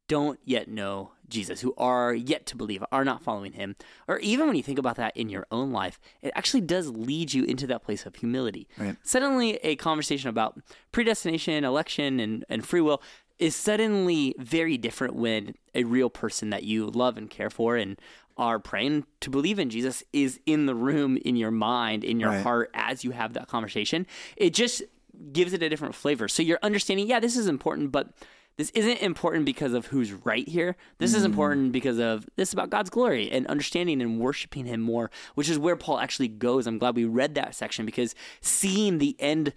don't 0.07 0.39
yet 0.43 0.67
know 0.67 1.11
Jesus, 1.27 1.61
who 1.61 1.73
are 1.77 2.13
yet 2.13 2.45
to 2.47 2.55
believe, 2.55 2.83
are 2.91 3.03
not 3.03 3.23
following 3.23 3.53
him, 3.53 3.75
or 4.07 4.19
even 4.19 4.47
when 4.47 4.55
you 4.55 4.63
think 4.63 4.77
about 4.77 4.97
that 4.97 5.15
in 5.17 5.29
your 5.29 5.47
own 5.51 5.71
life, 5.71 5.99
it 6.21 6.31
actually 6.35 6.61
does 6.61 6.89
lead 6.91 7.33
you 7.33 7.43
into 7.43 7.65
that 7.67 7.83
place 7.83 8.05
of 8.05 8.15
humility. 8.15 8.67
Right. 8.77 8.95
Suddenly, 9.03 9.55
a 9.57 9.75
conversation 9.75 10.29
about 10.29 10.59
predestination, 10.91 11.63
election, 11.63 12.19
and, 12.19 12.45
and 12.49 12.65
free 12.65 12.81
will 12.81 13.01
is 13.39 13.55
suddenly 13.55 14.33
very 14.37 14.77
different 14.77 15.15
when 15.15 15.55
a 15.73 15.83
real 15.83 16.09
person 16.09 16.49
that 16.51 16.63
you 16.63 16.87
love 16.87 17.17
and 17.17 17.29
care 17.29 17.49
for 17.49 17.75
and 17.75 17.99
are 18.37 18.59
praying 18.59 19.05
to 19.21 19.29
believe 19.29 19.59
in 19.59 19.69
Jesus 19.69 20.03
is 20.11 20.39
in 20.45 20.65
the 20.65 20.75
room, 20.75 21.17
in 21.17 21.35
your 21.35 21.51
mind, 21.51 22.03
in 22.03 22.19
your 22.19 22.29
right. 22.29 22.43
heart 22.43 22.71
as 22.73 23.03
you 23.03 23.11
have 23.11 23.33
that 23.33 23.47
conversation. 23.47 24.05
It 24.35 24.53
just 24.53 24.83
gives 25.31 25.53
it 25.53 25.63
a 25.63 25.69
different 25.69 25.95
flavor. 25.95 26.27
So 26.27 26.43
you're 26.43 26.59
understanding, 26.61 27.07
yeah, 27.07 27.19
this 27.19 27.37
is 27.37 27.47
important, 27.47 27.91
but 27.91 28.09
this 28.57 28.69
isn't 28.69 29.01
important 29.01 29.45
because 29.45 29.73
of 29.73 29.87
who's 29.87 30.13
right 30.13 30.47
here. 30.47 30.77
This 30.97 31.13
is 31.13 31.23
important 31.25 31.73
because 31.73 31.99
of 31.99 32.25
this 32.37 32.49
is 32.49 32.53
about 32.53 32.69
God's 32.69 32.89
glory 32.89 33.29
and 33.29 33.45
understanding 33.47 34.01
and 34.01 34.19
worshiping 34.19 34.65
Him 34.65 34.79
more, 34.79 35.11
which 35.33 35.49
is 35.49 35.59
where 35.59 35.75
Paul 35.75 35.99
actually 35.99 36.29
goes. 36.29 36.65
I'm 36.65 36.77
glad 36.77 36.95
we 36.95 37.03
read 37.03 37.35
that 37.35 37.53
section 37.53 37.85
because 37.85 38.15
seeing 38.39 38.99
the 38.99 39.15
end 39.19 39.53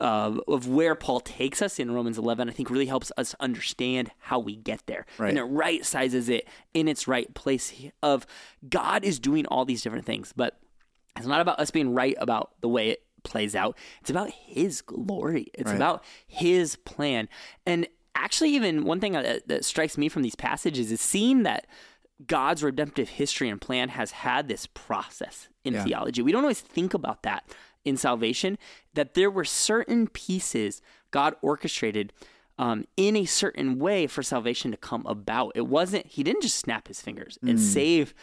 uh, 0.00 0.38
of 0.48 0.66
where 0.68 0.96
Paul 0.96 1.20
takes 1.20 1.62
us 1.62 1.78
in 1.78 1.92
Romans 1.92 2.18
11, 2.18 2.48
I 2.48 2.52
think 2.52 2.68
really 2.68 2.86
helps 2.86 3.12
us 3.16 3.34
understand 3.38 4.10
how 4.18 4.40
we 4.40 4.56
get 4.56 4.82
there. 4.86 5.06
Right. 5.18 5.28
And 5.30 5.38
it 5.38 5.44
right 5.44 5.84
sizes 5.84 6.28
it 6.28 6.48
in 6.74 6.88
its 6.88 7.06
right 7.06 7.32
place 7.34 7.72
of 8.02 8.26
God 8.68 9.04
is 9.04 9.20
doing 9.20 9.46
all 9.46 9.64
these 9.64 9.82
different 9.82 10.04
things, 10.04 10.32
but 10.34 10.58
it's 11.16 11.26
not 11.26 11.40
about 11.40 11.60
us 11.60 11.70
being 11.70 11.94
right 11.94 12.16
about 12.18 12.50
the 12.60 12.68
way 12.68 12.88
it 12.90 13.02
plays 13.22 13.54
out. 13.56 13.76
It's 14.00 14.10
about 14.10 14.30
his 14.30 14.82
glory. 14.82 15.48
It's 15.54 15.70
Right. 15.70 15.76
about 15.76 16.04
his 16.26 16.76
plan. 16.76 17.28
And 17.64 17.86
actually, 18.16 18.50
even 18.50 18.84
one 18.84 19.00
thing 19.00 19.12
that, 19.12 19.46
that 19.48 19.64
strikes 19.64 19.96
me 19.96 20.08
from 20.08 20.22
these 20.22 20.34
passages 20.34 20.90
is 20.90 21.00
seeing 21.00 21.42
that 21.44 21.66
God's 22.26 22.62
redemptive 22.62 23.10
history 23.10 23.48
and 23.48 23.60
plan 23.60 23.90
has 23.90 24.10
had 24.10 24.48
this 24.48 24.66
process 24.66 25.48
in 25.64 25.74
Yeah. 25.74 25.84
theology. 25.84 26.22
We 26.22 26.32
don't 26.32 26.44
always 26.44 26.60
think 26.60 26.94
about 26.94 27.22
that 27.22 27.44
in 27.84 27.96
salvation, 27.96 28.58
that 28.94 29.14
there 29.14 29.30
were 29.30 29.44
certain 29.44 30.08
pieces 30.08 30.80
God 31.10 31.34
orchestrated 31.42 32.12
um, 32.58 32.86
in 32.96 33.16
a 33.16 33.26
certain 33.26 33.78
way 33.78 34.06
for 34.06 34.22
salvation 34.22 34.70
to 34.70 34.76
come 34.78 35.04
about. 35.06 35.52
It 35.54 35.66
wasn't, 35.66 36.06
he 36.06 36.22
didn't 36.22 36.42
just 36.42 36.58
snap 36.58 36.88
his 36.88 37.00
fingers 37.02 37.38
and 37.42 37.60
save 37.60 38.14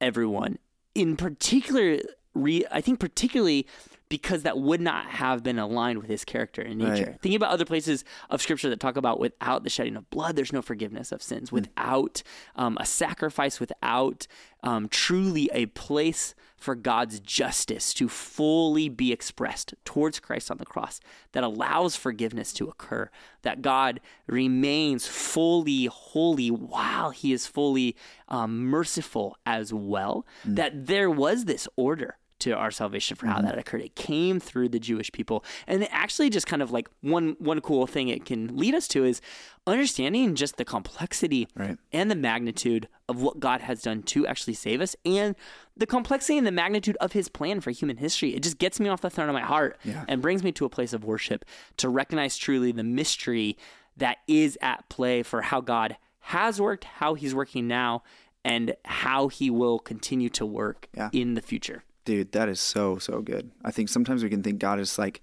everyone. 0.00 0.58
In 0.94 1.16
particular, 1.16 1.98
re, 2.34 2.64
I 2.70 2.80
think 2.80 3.00
particularly 3.00 3.66
because 4.08 4.42
that 4.44 4.58
would 4.58 4.80
not 4.80 5.06
have 5.06 5.42
been 5.42 5.58
aligned 5.58 5.98
with 5.98 6.08
his 6.08 6.24
character 6.24 6.62
and 6.62 6.78
nature. 6.78 7.10
Right. 7.10 7.20
Thinking 7.20 7.36
about 7.36 7.50
other 7.50 7.64
places 7.64 8.04
of 8.30 8.40
scripture 8.40 8.68
that 8.70 8.80
talk 8.80 8.96
about 8.96 9.18
without 9.18 9.64
the 9.64 9.70
shedding 9.70 9.96
of 9.96 10.08
blood, 10.10 10.36
there's 10.36 10.52
no 10.52 10.62
forgiveness 10.62 11.10
of 11.12 11.22
sins. 11.22 11.50
Without 11.50 12.22
um, 12.54 12.76
a 12.80 12.86
sacrifice, 12.86 13.58
without 13.58 14.26
um, 14.62 14.88
truly 14.88 15.50
a 15.52 15.66
place 15.66 16.34
for 16.56 16.74
God's 16.74 17.20
justice 17.20 17.92
to 17.94 18.08
fully 18.08 18.88
be 18.88 19.12
expressed 19.12 19.74
towards 19.84 20.20
Christ 20.20 20.50
on 20.50 20.56
the 20.58 20.64
cross 20.64 21.00
that 21.32 21.44
allows 21.44 21.96
forgiveness 21.96 22.52
to 22.54 22.68
occur, 22.68 23.10
that 23.42 23.60
God 23.60 24.00
remains 24.26 25.06
fully 25.06 25.86
holy 25.86 26.50
while 26.50 27.10
he 27.10 27.32
is 27.32 27.46
fully 27.46 27.96
um, 28.28 28.66
merciful 28.66 29.36
as 29.44 29.72
well, 29.72 30.26
that 30.44 30.86
there 30.86 31.10
was 31.10 31.44
this 31.44 31.68
order 31.76 32.16
to 32.40 32.52
our 32.52 32.70
salvation 32.70 33.16
for 33.16 33.26
how 33.26 33.36
mm-hmm. 33.36 33.46
that 33.46 33.58
occurred. 33.58 33.82
It 33.82 33.94
came 33.94 34.40
through 34.40 34.68
the 34.68 34.78
Jewish 34.78 35.10
people. 35.12 35.44
And 35.66 35.82
it 35.82 35.88
actually 35.92 36.30
just 36.30 36.46
kind 36.46 36.62
of 36.62 36.70
like 36.70 36.88
one 37.00 37.36
one 37.38 37.60
cool 37.60 37.86
thing 37.86 38.08
it 38.08 38.24
can 38.24 38.56
lead 38.56 38.74
us 38.74 38.86
to 38.88 39.04
is 39.04 39.20
understanding 39.66 40.34
just 40.34 40.56
the 40.56 40.64
complexity 40.64 41.48
Right. 41.56 41.76
and 41.92 42.10
the 42.10 42.14
magnitude 42.14 42.88
of 43.08 43.20
what 43.22 43.40
God 43.40 43.60
has 43.62 43.82
done 43.82 44.02
to 44.04 44.26
actually 44.26 44.54
save 44.54 44.80
us 44.80 44.94
and 45.04 45.34
the 45.76 45.86
complexity 45.86 46.38
and 46.38 46.46
the 46.46 46.52
magnitude 46.52 46.96
of 47.00 47.12
his 47.12 47.28
plan 47.28 47.60
for 47.60 47.70
human 47.70 47.96
history. 47.96 48.34
It 48.34 48.42
just 48.42 48.58
gets 48.58 48.78
me 48.80 48.88
off 48.88 49.00
the 49.00 49.10
throne 49.10 49.28
of 49.28 49.34
my 49.34 49.40
heart 49.42 49.78
Yeah. 49.84 50.04
and 50.08 50.22
brings 50.22 50.42
me 50.42 50.52
to 50.52 50.64
a 50.64 50.68
place 50.68 50.92
of 50.92 51.04
worship 51.04 51.44
to 51.78 51.88
recognize 51.88 52.36
truly 52.36 52.72
the 52.72 52.84
mystery 52.84 53.56
that 53.96 54.18
is 54.28 54.58
at 54.60 54.88
play 54.88 55.22
for 55.22 55.42
how 55.42 55.60
God 55.60 55.96
has 56.20 56.60
worked, 56.60 56.84
how 56.84 57.14
he's 57.14 57.34
working 57.34 57.66
now, 57.66 58.02
and 58.44 58.74
how 58.84 59.28
he 59.28 59.50
will 59.50 59.78
continue 59.78 60.28
to 60.30 60.46
work 60.46 60.88
Yeah. 60.96 61.10
in 61.12 61.34
the 61.34 61.42
future. 61.42 61.82
Dude, 62.06 62.32
that 62.32 62.48
is 62.48 62.60
so 62.60 62.96
so 62.96 63.20
good. 63.20 63.50
I 63.62 63.70
think 63.70 63.90
sometimes 63.90 64.22
we 64.22 64.30
can 64.30 64.42
think 64.42 64.58
God 64.58 64.80
is 64.80 64.98
like 64.98 65.20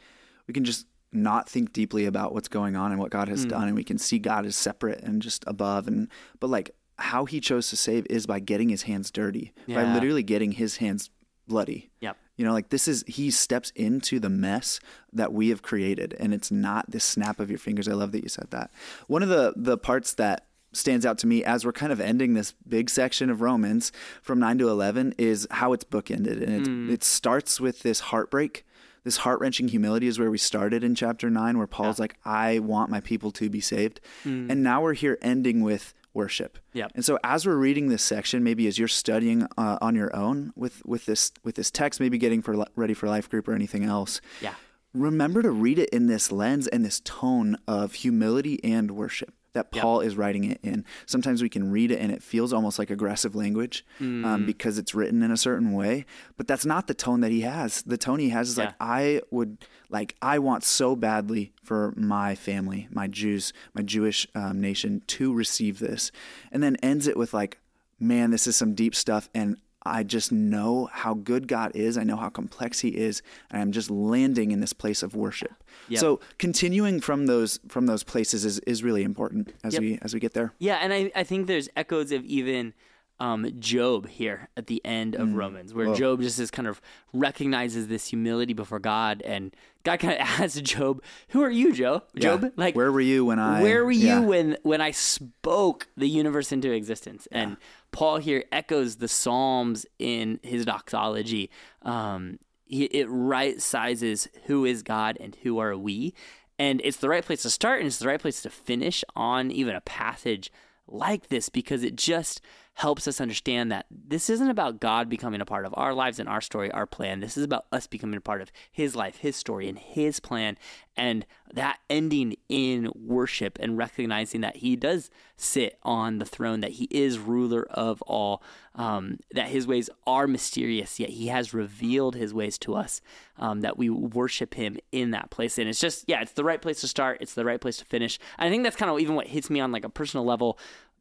we 0.47 0.53
can 0.53 0.63
just 0.63 0.85
not 1.11 1.49
think 1.49 1.73
deeply 1.73 2.05
about 2.05 2.33
what's 2.33 2.47
going 2.47 2.75
on 2.75 2.91
and 2.91 2.99
what 2.99 3.11
God 3.11 3.27
has 3.29 3.45
mm. 3.45 3.49
done 3.49 3.67
and 3.67 3.75
we 3.75 3.83
can 3.83 3.97
see 3.97 4.19
God 4.19 4.45
as 4.45 4.55
separate 4.55 5.01
and 5.01 5.21
just 5.21 5.43
above 5.47 5.87
and 5.87 6.09
but 6.39 6.49
like 6.49 6.75
how 6.97 7.25
he 7.25 7.39
chose 7.39 7.69
to 7.69 7.75
save 7.75 8.05
is 8.09 8.25
by 8.25 8.39
getting 8.39 8.69
his 8.69 8.83
hands 8.83 9.11
dirty, 9.11 9.51
by 9.67 9.83
literally 9.93 10.23
getting 10.23 10.53
his 10.53 10.77
hands 10.77 11.09
bloody. 11.47 11.89
Yep. 12.01 12.17
You 12.37 12.45
know, 12.45 12.53
like 12.53 12.69
this 12.69 12.87
is 12.87 13.03
he 13.07 13.31
steps 13.31 13.71
into 13.75 14.19
the 14.19 14.29
mess 14.29 14.79
that 15.11 15.33
we 15.33 15.49
have 15.49 15.61
created 15.61 16.15
and 16.19 16.33
it's 16.33 16.51
not 16.51 16.89
this 16.89 17.03
snap 17.03 17.39
of 17.39 17.49
your 17.49 17.59
fingers. 17.59 17.87
I 17.87 17.93
love 17.93 18.11
that 18.11 18.23
you 18.23 18.29
said 18.29 18.47
that. 18.51 18.71
One 19.07 19.23
of 19.23 19.29
the 19.29 19.53
the 19.55 19.77
parts 19.77 20.13
that 20.15 20.47
stands 20.73 21.05
out 21.05 21.17
to 21.19 21.27
me 21.27 21.43
as 21.43 21.65
we're 21.65 21.71
kind 21.71 21.91
of 21.91 21.99
ending 22.01 22.33
this 22.33 22.53
big 22.67 22.89
section 22.89 23.29
of 23.29 23.41
Romans 23.41 23.91
from 24.21 24.39
9 24.39 24.57
to 24.59 24.69
11 24.69 25.15
is 25.17 25.47
how 25.51 25.71
it's 25.73 25.83
bookended 25.85 26.41
and 26.41 26.89
it 26.89 26.93
it 26.93 27.03
starts 27.03 27.59
with 27.61 27.81
this 27.83 27.99
heartbreak. 28.11 28.65
This 29.03 29.17
heart-wrenching 29.17 29.67
humility 29.67 30.07
is 30.07 30.17
where 30.17 30.31
we 30.31 30.37
started 30.37 30.81
in 30.83 30.95
chapter 30.95 31.29
9 31.29 31.57
where 31.57 31.67
Paul's 31.67 31.99
like 31.99 32.15
I 32.25 32.59
want 32.59 32.89
my 32.89 33.01
people 33.01 33.31
to 33.31 33.49
be 33.49 33.59
saved. 33.59 33.99
And 34.23 34.63
now 34.63 34.81
we're 34.81 34.93
here 34.93 35.17
ending 35.21 35.61
with 35.61 35.93
worship. 36.13 36.57
Yep. 36.73 36.91
And 36.95 37.03
so 37.03 37.19
as 37.23 37.45
we're 37.45 37.57
reading 37.57 37.89
this 37.89 38.03
section, 38.03 38.43
maybe 38.43 38.65
as 38.67 38.77
you're 38.79 38.87
studying 38.87 39.45
uh, 39.57 39.77
on 39.81 39.95
your 39.95 40.15
own 40.15 40.53
with 40.55 40.85
with 40.85 41.05
this 41.05 41.31
with 41.43 41.55
this 41.55 41.69
text, 41.71 41.99
maybe 41.99 42.17
getting 42.17 42.41
for 42.41 42.55
li- 42.55 42.65
ready 42.75 42.93
for 42.93 43.07
life 43.09 43.29
group 43.29 43.47
or 43.49 43.53
anything 43.53 43.83
else, 43.83 44.21
Yeah. 44.41 44.53
remember 44.93 45.41
to 45.41 45.51
read 45.51 45.79
it 45.79 45.89
in 45.89 46.07
this 46.07 46.31
lens 46.31 46.67
and 46.67 46.85
this 46.85 47.01
tone 47.03 47.57
of 47.67 47.93
humility 47.95 48.63
and 48.63 48.91
worship 48.91 49.33
that 49.53 49.71
Paul 49.71 50.01
is 50.01 50.15
writing 50.17 50.43
it 50.45 50.59
in. 50.63 50.83
Sometimes 51.05 51.41
we 51.41 51.49
can 51.49 51.71
read 51.71 51.91
it 51.91 51.99
and 51.99 52.11
it 52.11 52.21
feels 52.23 52.51
almost 52.53 52.77
like 52.79 52.89
aggressive 52.89 53.35
language 53.35 53.85
Mm. 53.99 54.25
um, 54.25 54.45
because 54.45 54.77
it's 54.77 54.93
written 54.95 55.21
in 55.23 55.31
a 55.31 55.37
certain 55.37 55.73
way, 55.73 56.05
but 56.37 56.47
that's 56.47 56.65
not 56.65 56.87
the 56.87 56.93
tone 56.93 57.21
that 57.21 57.31
he 57.31 57.41
has. 57.41 57.81
The 57.83 57.97
tone 57.97 58.19
he 58.19 58.29
has 58.29 58.49
is 58.49 58.57
like, 58.57 58.73
I 58.79 59.21
would 59.31 59.65
like, 59.89 60.15
I 60.21 60.39
want 60.39 60.63
so 60.63 60.95
badly 60.95 61.53
for 61.63 61.93
my 61.95 62.35
family, 62.35 62.87
my 62.91 63.07
Jews, 63.07 63.53
my 63.73 63.81
Jewish 63.83 64.27
um, 64.35 64.59
nation 64.59 65.01
to 65.07 65.33
receive 65.33 65.79
this, 65.79 66.11
and 66.51 66.61
then 66.63 66.75
ends 66.77 67.07
it 67.07 67.15
with 67.15 67.33
like, 67.33 67.59
man, 67.99 68.31
this 68.31 68.47
is 68.47 68.55
some 68.55 68.73
deep 68.73 68.95
stuff, 68.95 69.29
and 69.35 69.57
I 69.85 70.03
just 70.03 70.31
know 70.31 70.89
how 70.91 71.13
good 71.13 71.47
God 71.47 71.71
is. 71.75 71.97
I 71.97 72.03
know 72.03 72.15
how 72.15 72.29
complex 72.29 72.79
He 72.79 72.89
is, 72.89 73.21
and 73.51 73.61
I'm 73.61 73.71
just 73.71 73.89
landing 73.89 74.51
in 74.51 74.59
this 74.59 74.73
place 74.73 75.03
of 75.03 75.15
worship. 75.15 75.53
Yep. 75.89 75.99
So 75.99 76.19
continuing 76.37 77.01
from 77.01 77.25
those 77.25 77.59
from 77.67 77.85
those 77.85 78.03
places 78.03 78.45
is, 78.45 78.59
is 78.59 78.83
really 78.83 79.03
important 79.03 79.53
as 79.63 79.73
Yep. 79.73 79.81
we 79.81 79.99
as 80.01 80.13
we 80.13 80.19
get 80.19 80.33
there. 80.33 80.53
Yeah, 80.59 80.77
and 80.81 80.93
I, 80.93 81.11
I 81.15 81.23
think 81.23 81.47
there's 81.47 81.69
echoes 81.75 82.11
of 82.11 82.23
even 82.25 82.73
um, 83.19 83.49
Job 83.59 84.07
here 84.07 84.49
at 84.57 84.67
the 84.67 84.81
end 84.83 85.15
of 85.15 85.35
Romans, 85.35 85.73
where 85.73 85.87
Whoa. 85.87 85.95
Job 85.95 86.21
just 86.21 86.39
is 86.39 86.51
kind 86.51 86.67
of 86.67 86.81
recognizes 87.13 87.87
this 87.87 88.07
humility 88.07 88.53
before 88.53 88.79
God, 88.79 89.21
and 89.21 89.55
God 89.83 89.99
kind 89.99 90.13
of 90.13 90.19
asks 90.41 90.59
Job, 90.61 91.01
"Who 91.29 91.41
are 91.43 91.49
you, 91.49 91.73
Joe? 91.73 92.03
Job? 92.17 92.43
Yeah. 92.43 92.49
Like, 92.55 92.75
where 92.75 92.91
were 92.91 93.01
you 93.01 93.25
when 93.25 93.39
I? 93.39 93.61
where 93.61 93.85
were 93.85 93.91
you 93.91 94.07
yeah. 94.07 94.19
when 94.19 94.57
when 94.63 94.81
I 94.81 94.91
spoke 94.91 95.87
the 95.95 96.09
universe 96.09 96.51
into 96.51 96.71
existence? 96.71 97.27
And 97.31 97.57
Paul 97.91 98.17
here 98.17 98.43
echoes 98.51 98.97
the 98.97 99.07
Psalms 99.07 99.85
in 99.99 100.39
his 100.43 100.65
doxology. 100.65 101.49
Um, 101.83 102.39
he, 102.65 102.85
it 102.85 103.07
right 103.09 103.61
sizes 103.61 104.27
who 104.45 104.65
is 104.65 104.81
God 104.83 105.17
and 105.19 105.35
who 105.43 105.59
are 105.59 105.77
we, 105.77 106.13
and 106.57 106.81
it's 106.83 106.97
the 106.97 107.09
right 107.09 107.23
place 107.23 107.43
to 107.43 107.49
start 107.49 107.79
and 107.79 107.87
it's 107.87 107.99
the 107.99 108.07
right 108.07 108.21
place 108.21 108.41
to 108.41 108.49
finish 108.49 109.03
on 109.15 109.51
even 109.51 109.75
a 109.75 109.81
passage 109.81 110.51
like 110.87 111.27
this 111.27 111.49
because 111.49 111.83
it 111.83 111.95
just 111.95 112.41
helps 112.75 113.07
us 113.07 113.21
understand 113.21 113.71
that 113.71 113.85
this 113.91 114.31
isn't 114.31 114.49
about 114.49 114.79
God 114.79 115.07
becoming 115.07 115.41
a 115.41 115.45
part 115.45 115.65
of 115.65 115.73
our 115.77 115.93
lives 115.93 116.19
and 116.19 116.27
our 116.27 116.41
story, 116.41 116.71
our 116.71 116.87
plan. 116.87 117.19
This 117.19 117.37
is 117.37 117.43
about 117.43 117.65
us 117.71 117.85
becoming 117.85 118.17
a 118.17 118.21
part 118.21 118.41
of 118.41 118.51
His 118.71 118.95
life, 118.95 119.17
His 119.17 119.35
story, 119.35 119.69
and 119.69 119.77
His 119.77 120.19
plan. 120.19 120.57
And 120.97 121.25
that 121.53 121.79
ending 121.87 122.35
in 122.49 122.91
worship 122.95 123.59
and 123.61 123.77
recognizing 123.77 124.41
that 124.41 124.57
He 124.57 124.75
does 124.75 125.11
sit 125.37 125.77
on 125.83 126.17
the 126.17 126.25
throne, 126.25 126.61
that 126.61 126.71
He 126.71 126.85
is 126.89 127.19
ruler 127.19 127.67
of 127.69 128.01
all, 128.03 128.41
um, 128.73 129.19
that 129.33 129.49
His 129.49 129.67
ways 129.67 129.89
are 130.07 130.25
mysterious, 130.25 130.99
yet 130.99 131.11
He 131.11 131.27
has 131.27 131.53
revealed 131.53 132.15
His 132.15 132.33
ways 132.33 132.57
to 132.59 132.73
us, 132.73 133.01
um, 133.37 133.61
that 133.61 133.77
we 133.77 133.91
worship 133.91 134.55
Him 134.55 134.79
in 134.91 135.11
that 135.11 135.29
place. 135.29 135.59
And 135.59 135.69
it's 135.69 135.79
just, 135.79 136.05
yeah, 136.07 136.21
it's 136.21 136.33
the 136.33 136.43
right 136.43 136.61
place 136.61 136.81
to 136.81 136.87
start, 136.87 137.19
it's 137.21 137.35
the 137.35 137.45
right 137.45 137.61
place 137.61 137.77
to 137.77 137.85
finish. 137.85 138.17
I 138.39 138.49
think 138.49 138.63
that's 138.63 138.75
kind 138.75 138.89
of 138.89 138.99
even 138.99 139.13
what 139.13 139.27
hits 139.27 139.51
me 139.51 139.59
on 139.59 139.71
like 139.71 139.85
a 139.85 139.89
personal 139.89 140.25
level, 140.25 140.57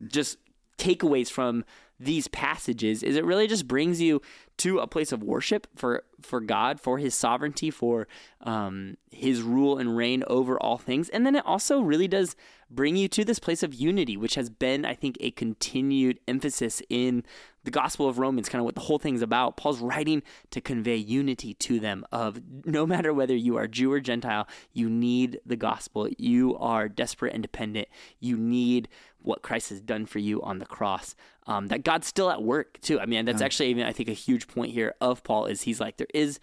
just 0.06 0.36
takeaways 0.78 1.30
from 1.30 1.64
these 2.00 2.26
passages 2.28 3.02
is 3.04 3.14
it 3.14 3.24
really 3.24 3.46
just 3.46 3.68
brings 3.68 4.00
you 4.00 4.20
to 4.58 4.80
a 4.80 4.86
place 4.86 5.12
of 5.12 5.22
worship 5.22 5.66
for 5.76 6.02
for 6.20 6.40
God, 6.40 6.80
for 6.80 6.98
His 6.98 7.14
sovereignty, 7.14 7.70
for 7.70 8.06
um, 8.42 8.96
His 9.10 9.42
rule 9.42 9.78
and 9.78 9.96
reign 9.96 10.22
over 10.26 10.60
all 10.60 10.78
things, 10.78 11.08
and 11.08 11.24
then 11.26 11.36
it 11.36 11.44
also 11.46 11.80
really 11.80 12.08
does 12.08 12.36
bring 12.70 12.96
you 12.96 13.06
to 13.06 13.24
this 13.24 13.38
place 13.38 13.62
of 13.62 13.74
unity, 13.74 14.16
which 14.16 14.34
has 14.34 14.48
been, 14.48 14.84
I 14.84 14.94
think, 14.94 15.16
a 15.20 15.30
continued 15.32 16.20
emphasis 16.26 16.80
in 16.88 17.22
the 17.64 17.70
Gospel 17.70 18.08
of 18.08 18.18
Romans, 18.18 18.48
kind 18.48 18.60
of 18.60 18.64
what 18.64 18.74
the 18.74 18.80
whole 18.80 18.98
thing's 18.98 19.22
about. 19.22 19.56
Paul's 19.56 19.80
writing 19.80 20.22
to 20.50 20.60
convey 20.60 20.96
unity 20.96 21.54
to 21.54 21.78
them 21.78 22.04
of 22.10 22.40
no 22.64 22.86
matter 22.86 23.12
whether 23.12 23.36
you 23.36 23.56
are 23.56 23.68
Jew 23.68 23.92
or 23.92 24.00
Gentile, 24.00 24.48
you 24.72 24.88
need 24.88 25.40
the 25.44 25.56
gospel. 25.56 26.08
You 26.18 26.56
are 26.58 26.88
desperate 26.88 27.34
and 27.34 27.42
dependent. 27.42 27.88
You 28.20 28.36
need 28.36 28.88
what 29.24 29.42
Christ 29.42 29.70
has 29.70 29.80
done 29.80 30.06
for 30.06 30.18
you 30.18 30.42
on 30.42 30.58
the 30.58 30.66
cross. 30.66 31.14
Um, 31.46 31.68
that 31.68 31.82
God's 31.84 32.06
still 32.06 32.30
at 32.30 32.42
work 32.42 32.80
too. 32.80 33.00
I 33.00 33.06
mean, 33.06 33.24
that's 33.24 33.42
actually 33.42 33.68
even 33.70 33.84
I 33.84 33.92
think 33.92 34.08
a 34.08 34.12
huge 34.12 34.46
point 34.48 34.72
here 34.72 34.94
of 35.00 35.22
Paul 35.24 35.46
is 35.46 35.62
he's 35.62 35.80
like 35.80 35.96
there 35.96 36.06
is. 36.14 36.38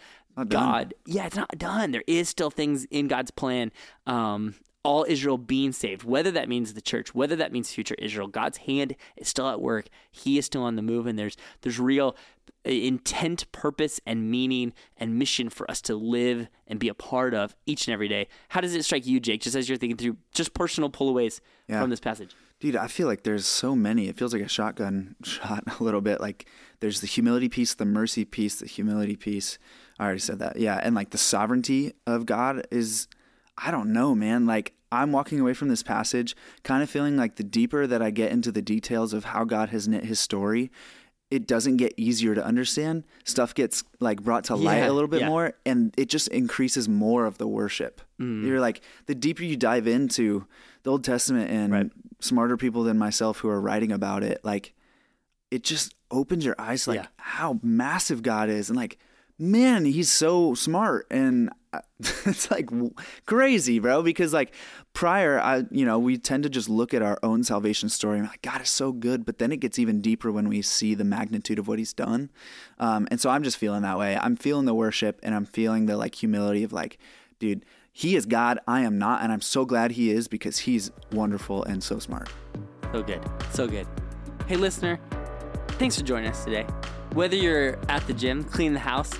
God. 0.48 0.94
Yeah, 1.06 1.26
it's 1.26 1.36
not 1.36 1.58
done. 1.58 1.92
There 1.92 2.04
is 2.08 2.30
still 2.30 2.50
things 2.50 2.86
in 2.86 3.08
God's 3.10 3.30
plan. 3.32 3.72
Um, 4.08 4.56
all 4.84 5.06
Israel 5.10 5.38
being 5.38 5.74
saved, 5.74 6.06
whether 6.06 6.32
that 6.32 6.48
means 6.48 6.74
the 6.74 6.82
church, 6.82 7.14
whether 7.14 7.36
that 7.36 7.52
means 7.52 7.74
future 7.74 7.96
Israel. 8.00 8.28
God's 8.30 8.60
hand 8.60 8.96
is 9.18 9.28
still 9.28 9.50
at 9.50 9.60
work. 9.60 9.88
He 10.10 10.38
is 10.38 10.46
still 10.46 10.64
on 10.64 10.78
the 10.78 10.82
move, 10.82 11.08
and 11.08 11.20
there's 11.20 11.36
there's 11.62 11.78
real 11.80 12.16
intent, 12.66 13.52
purpose, 13.52 14.00
and 14.06 14.30
meaning 14.30 14.74
and 14.98 15.18
mission 15.18 15.50
for 15.50 15.70
us 15.70 15.82
to 15.82 15.96
live 15.96 16.48
and 16.68 16.80
be 16.80 16.88
a 16.90 16.94
part 16.94 17.34
of 17.34 17.56
each 17.66 17.88
and 17.88 17.94
every 17.94 18.08
day. 18.08 18.28
How 18.50 18.62
does 18.62 18.76
it 18.76 18.84
strike 18.84 19.06
you, 19.06 19.20
Jake, 19.20 19.42
just 19.42 19.56
as 19.56 19.68
you're 19.70 19.78
thinking 19.78 19.98
through 19.98 20.18
just 20.34 20.54
personal 20.54 20.90
pullaways 20.90 21.40
Yeah. 21.68 21.82
from 21.82 21.90
this 21.90 22.00
passage? 22.00 22.32
Dude, 22.60 22.76
I 22.76 22.88
feel 22.88 23.08
like 23.08 23.24
there's 23.24 23.46
so 23.46 23.76
many. 23.76 24.10
It 24.10 24.18
feels 24.18 24.34
like 24.34 24.42
a 24.42 24.50
shotgun 24.50 25.16
shot 25.24 25.64
a 25.80 25.84
little 25.84 26.02
bit. 26.02 26.20
Like 26.20 26.46
there's 26.82 27.02
the 27.02 27.08
humility 27.08 27.48
piece, 27.50 27.74
the 27.74 27.86
mercy 27.86 28.26
piece, 28.26 28.56
the 28.56 28.66
humility 28.68 29.16
piece. 29.16 29.58
I 29.98 30.04
already 30.06 30.20
said 30.20 30.40
that. 30.40 30.58
Yeah. 30.58 30.80
And 30.82 30.94
like 30.96 31.12
the 31.12 31.18
sovereignty 31.18 31.94
of 32.06 32.26
God 32.26 32.68
is, 32.72 33.08
I 33.58 33.72
don't 33.72 33.94
know, 33.94 34.14
man. 34.14 34.46
Like 34.46 34.74
I'm 34.92 35.12
walking 35.12 35.40
away 35.40 35.54
from 35.54 35.70
this 35.70 35.84
passage 35.84 36.36
kind 36.64 36.82
of 36.84 36.90
feeling 36.90 37.16
like 37.16 37.36
the 37.38 37.44
deeper 37.44 37.86
that 37.88 38.02
I 38.02 38.10
get 38.12 38.32
into 38.32 38.52
the 38.52 38.62
details 38.62 39.14
of 39.14 39.26
how 39.26 39.44
God 39.46 39.70
has 39.70 39.88
knit 39.88 40.04
his 40.06 40.20
story, 40.20 40.72
it 41.32 41.46
doesn't 41.48 41.78
get 41.78 41.94
easier 41.96 42.34
to 42.34 42.44
understand. 42.44 43.04
Stuff 43.24 43.54
gets 43.54 43.84
like 44.00 44.22
brought 44.24 44.46
to 44.46 44.56
light 44.56 44.80
Yeah, 44.80 44.90
a 44.90 44.94
little 44.94 45.08
bit 45.08 45.22
yeah. 45.22 45.28
more 45.30 45.54
and 45.66 45.94
it 45.98 46.10
just 46.10 46.28
increases 46.30 46.90
more 46.90 47.26
of 47.26 47.38
the 47.38 47.48
worship. 47.48 48.02
Mm. 48.20 48.46
You're 48.46 48.60
like 48.60 48.82
the 49.06 49.16
deeper 49.16 49.44
you 49.44 49.56
dive 49.56 49.88
into 49.88 50.46
the 50.84 50.92
Old 50.92 51.04
Testament 51.04 51.52
and 51.52 51.72
Right. 51.72 51.92
Smarter 52.20 52.58
people 52.58 52.84
than 52.84 52.98
myself 52.98 53.40
who 53.40 53.50
are 53.50 53.62
writing 53.62 53.92
about 53.92 54.24
it, 54.24 54.40
like 54.44 54.74
it 55.52 55.64
just 55.64 55.96
opens 56.12 56.46
your 56.46 56.56
eyes 56.60 56.88
like 56.88 56.98
Yeah. 57.00 57.08
how 57.18 57.60
massive 57.64 58.22
God 58.24 58.50
is 58.50 58.70
and 58.70 58.78
like 58.78 58.98
man, 59.42 59.86
he's 59.86 60.12
so 60.12 60.54
smart 60.54 61.08
and 61.10 61.50
it's 62.26 62.52
like 62.52 62.68
crazy, 63.26 63.80
bro, 63.80 64.02
because 64.04 64.34
like 64.34 64.54
prior 64.92 65.40
I 65.40 65.64
you 65.72 65.86
know, 65.86 65.98
we 65.98 66.18
tend 66.18 66.44
to 66.44 66.50
just 66.50 66.68
look 66.68 66.94
at 66.94 67.02
our 67.02 67.18
own 67.24 67.44
salvation 67.44 67.88
story 67.90 68.20
and 68.20 68.28
like 68.28 68.42
God 68.42 68.62
is 68.62 68.70
so 68.70 68.92
good, 68.92 69.26
but 69.26 69.38
then 69.38 69.52
it 69.54 69.58
gets 69.62 69.80
even 69.80 70.02
deeper 70.02 70.30
when 70.32 70.50
we 70.50 70.62
see 70.62 70.94
the 70.94 71.06
magnitude 71.06 71.58
of 71.60 71.68
what 71.70 71.80
he's 71.80 71.94
done. 71.94 72.32
Um 72.80 73.08
and 73.12 73.22
so 73.22 73.30
I'm 73.30 73.44
just 73.44 73.58
feeling 73.58 73.84
that 73.84 73.98
way. 73.98 74.18
I'm 74.18 74.36
feeling 74.36 74.66
the 74.66 74.74
worship 74.76 75.20
and 75.24 75.34
I'm 75.34 75.46
feeling 75.46 75.86
the 75.86 75.96
like 75.96 76.16
humility 76.16 76.64
of 76.64 76.74
like 76.74 76.98
dude, 77.40 77.64
he 78.00 78.16
is 78.16 78.26
God, 78.26 78.60
I 78.66 78.80
am 78.84 78.98
not, 78.98 79.24
and 79.24 79.30
I'm 79.30 79.42
so 79.42 79.66
glad 79.66 79.92
he 79.92 80.10
is 80.10 80.30
because 80.30 80.60
he's 80.60 80.90
wonderful 81.12 81.66
and 81.66 81.84
so 81.84 82.00
smart. 82.00 82.30
So 82.94 83.04
good. 83.04 83.22
So 83.52 83.68
good. 83.68 83.86
Hey, 84.48 84.56
listener, 84.56 85.02
thanks 85.72 85.98
for 85.98 86.06
joining 86.06 86.30
us 86.30 86.46
today. 86.46 86.66
Whether 87.12 87.36
you're 87.36 87.78
at 87.90 88.08
the 88.08 88.14
gym, 88.14 88.46
cleaning 88.46 88.72
the 88.72 88.80
house, 88.80 89.12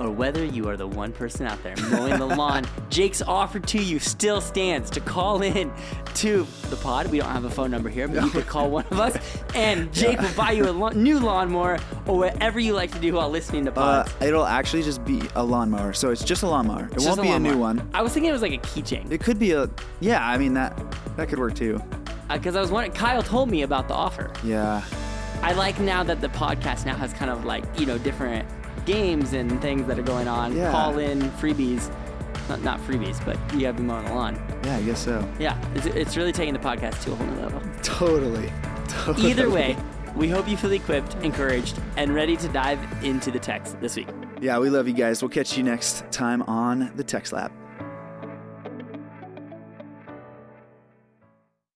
or 0.00 0.10
whether 0.10 0.44
you 0.44 0.68
are 0.68 0.76
the 0.76 0.86
one 0.86 1.12
person 1.12 1.46
out 1.46 1.62
there 1.62 1.74
mowing 1.90 2.18
the 2.18 2.26
lawn, 2.26 2.64
Jake's 2.90 3.22
offer 3.22 3.58
to 3.60 3.82
you 3.82 3.98
still 3.98 4.40
stands 4.40 4.90
to 4.90 5.00
call 5.00 5.42
in 5.42 5.72
to 6.14 6.46
the 6.70 6.76
pod. 6.76 7.08
We 7.08 7.18
don't 7.18 7.30
have 7.30 7.44
a 7.44 7.50
phone 7.50 7.70
number 7.70 7.88
here, 7.88 8.08
but 8.08 8.22
you 8.24 8.30
could 8.30 8.46
call 8.46 8.70
one 8.70 8.84
of 8.90 8.98
us, 9.00 9.16
and 9.54 9.92
Jake 9.92 10.20
will 10.20 10.32
buy 10.36 10.52
you 10.52 10.68
a 10.68 10.72
lo- 10.72 10.88
new 10.90 11.18
lawnmower 11.18 11.78
or 12.06 12.18
whatever 12.18 12.58
you 12.60 12.72
like 12.74 12.90
to 12.92 12.98
do 12.98 13.14
while 13.14 13.30
listening 13.30 13.64
to 13.66 13.70
Uh, 13.72 14.04
pods. 14.04 14.14
it'll 14.20 14.46
actually 14.46 14.82
just 14.82 15.04
be 15.04 15.20
a 15.34 15.42
lawnmower, 15.44 15.92
so 15.92 16.10
it's 16.10 16.24
just 16.24 16.42
a 16.42 16.48
lawnmower. 16.48 16.86
It 16.86 16.94
Just 16.94 17.06
won't 17.06 17.22
be 17.22 17.30
a 17.30 17.38
new 17.38 17.58
one. 17.58 17.88
I 17.94 18.02
was 18.02 18.12
thinking 18.12 18.30
it 18.30 18.32
was 18.32 18.42
like 18.42 18.52
a 18.52 18.58
keychain 18.58 19.10
It 19.10 19.20
could 19.20 19.38
be 19.38 19.52
a 19.52 19.68
yeah. 20.00 20.26
I 20.26 20.38
mean 20.38 20.54
that 20.54 20.76
that 21.16 21.28
could 21.28 21.38
work 21.38 21.54
too. 21.54 21.80
because 22.32 22.56
I 22.56 22.60
was 22.60 22.70
wondering. 22.70 22.92
Kyle 22.92 23.22
told 23.22 23.50
me 23.50 23.62
about 23.62 23.88
the 23.88 23.94
offer. 23.94 24.30
Yeah, 24.44 24.82
I 25.42 25.52
like 25.52 25.78
now 25.80 26.02
that 26.04 26.20
the 26.20 26.28
podcast 26.28 26.84
now 26.86 26.94
has 26.96 27.12
kind 27.12 27.30
of 27.30 27.44
like, 27.44 27.64
you 27.78 27.86
know, 27.86 27.98
different 27.98 28.46
games 28.88 29.34
and 29.34 29.60
things 29.60 29.86
that 29.86 29.98
are 29.98 30.02
going 30.02 30.26
on. 30.26 30.56
Yeah. 30.56 30.72
Call 30.72 30.98
in 30.98 31.20
freebies. 31.32 31.92
Not, 32.48 32.62
not 32.62 32.80
freebies, 32.80 33.22
but 33.24 33.36
you 33.54 33.66
have 33.66 33.76
them 33.76 33.90
on 33.90 34.04
the 34.06 34.14
lawn. 34.14 34.60
yeah. 34.64 34.76
I 34.76 34.82
guess 34.82 35.04
so. 35.04 35.28
Yeah, 35.38 35.56
it's, 35.74 35.86
it's 35.86 36.16
really 36.16 36.32
taking 36.32 36.54
the 36.54 36.60
podcast 36.60 37.02
to 37.04 37.12
a 37.12 37.14
whole 37.14 37.26
new 37.26 37.40
level. 37.42 37.60
Totally. 37.82 38.50
totally. 38.88 39.30
Either 39.30 39.50
way, 39.50 39.76
we 40.16 40.28
hope 40.30 40.48
you 40.48 40.56
feel 40.56 40.72
equipped, 40.72 41.14
encouraged, 41.16 41.78
and 41.96 42.14
ready 42.14 42.36
to 42.38 42.48
dive 42.48 42.80
into 43.04 43.30
the 43.30 43.38
text 43.38 43.78
this 43.80 43.96
week. 43.96 44.08
Yeah, 44.40 44.58
we 44.58 44.70
love 44.70 44.88
you 44.88 44.94
guys. 44.94 45.20
We'll 45.22 45.28
catch 45.28 45.56
you 45.58 45.62
next 45.62 46.10
time 46.10 46.42
on 46.42 46.90
the 46.96 47.04
Text 47.04 47.32
Lab. 47.32 47.52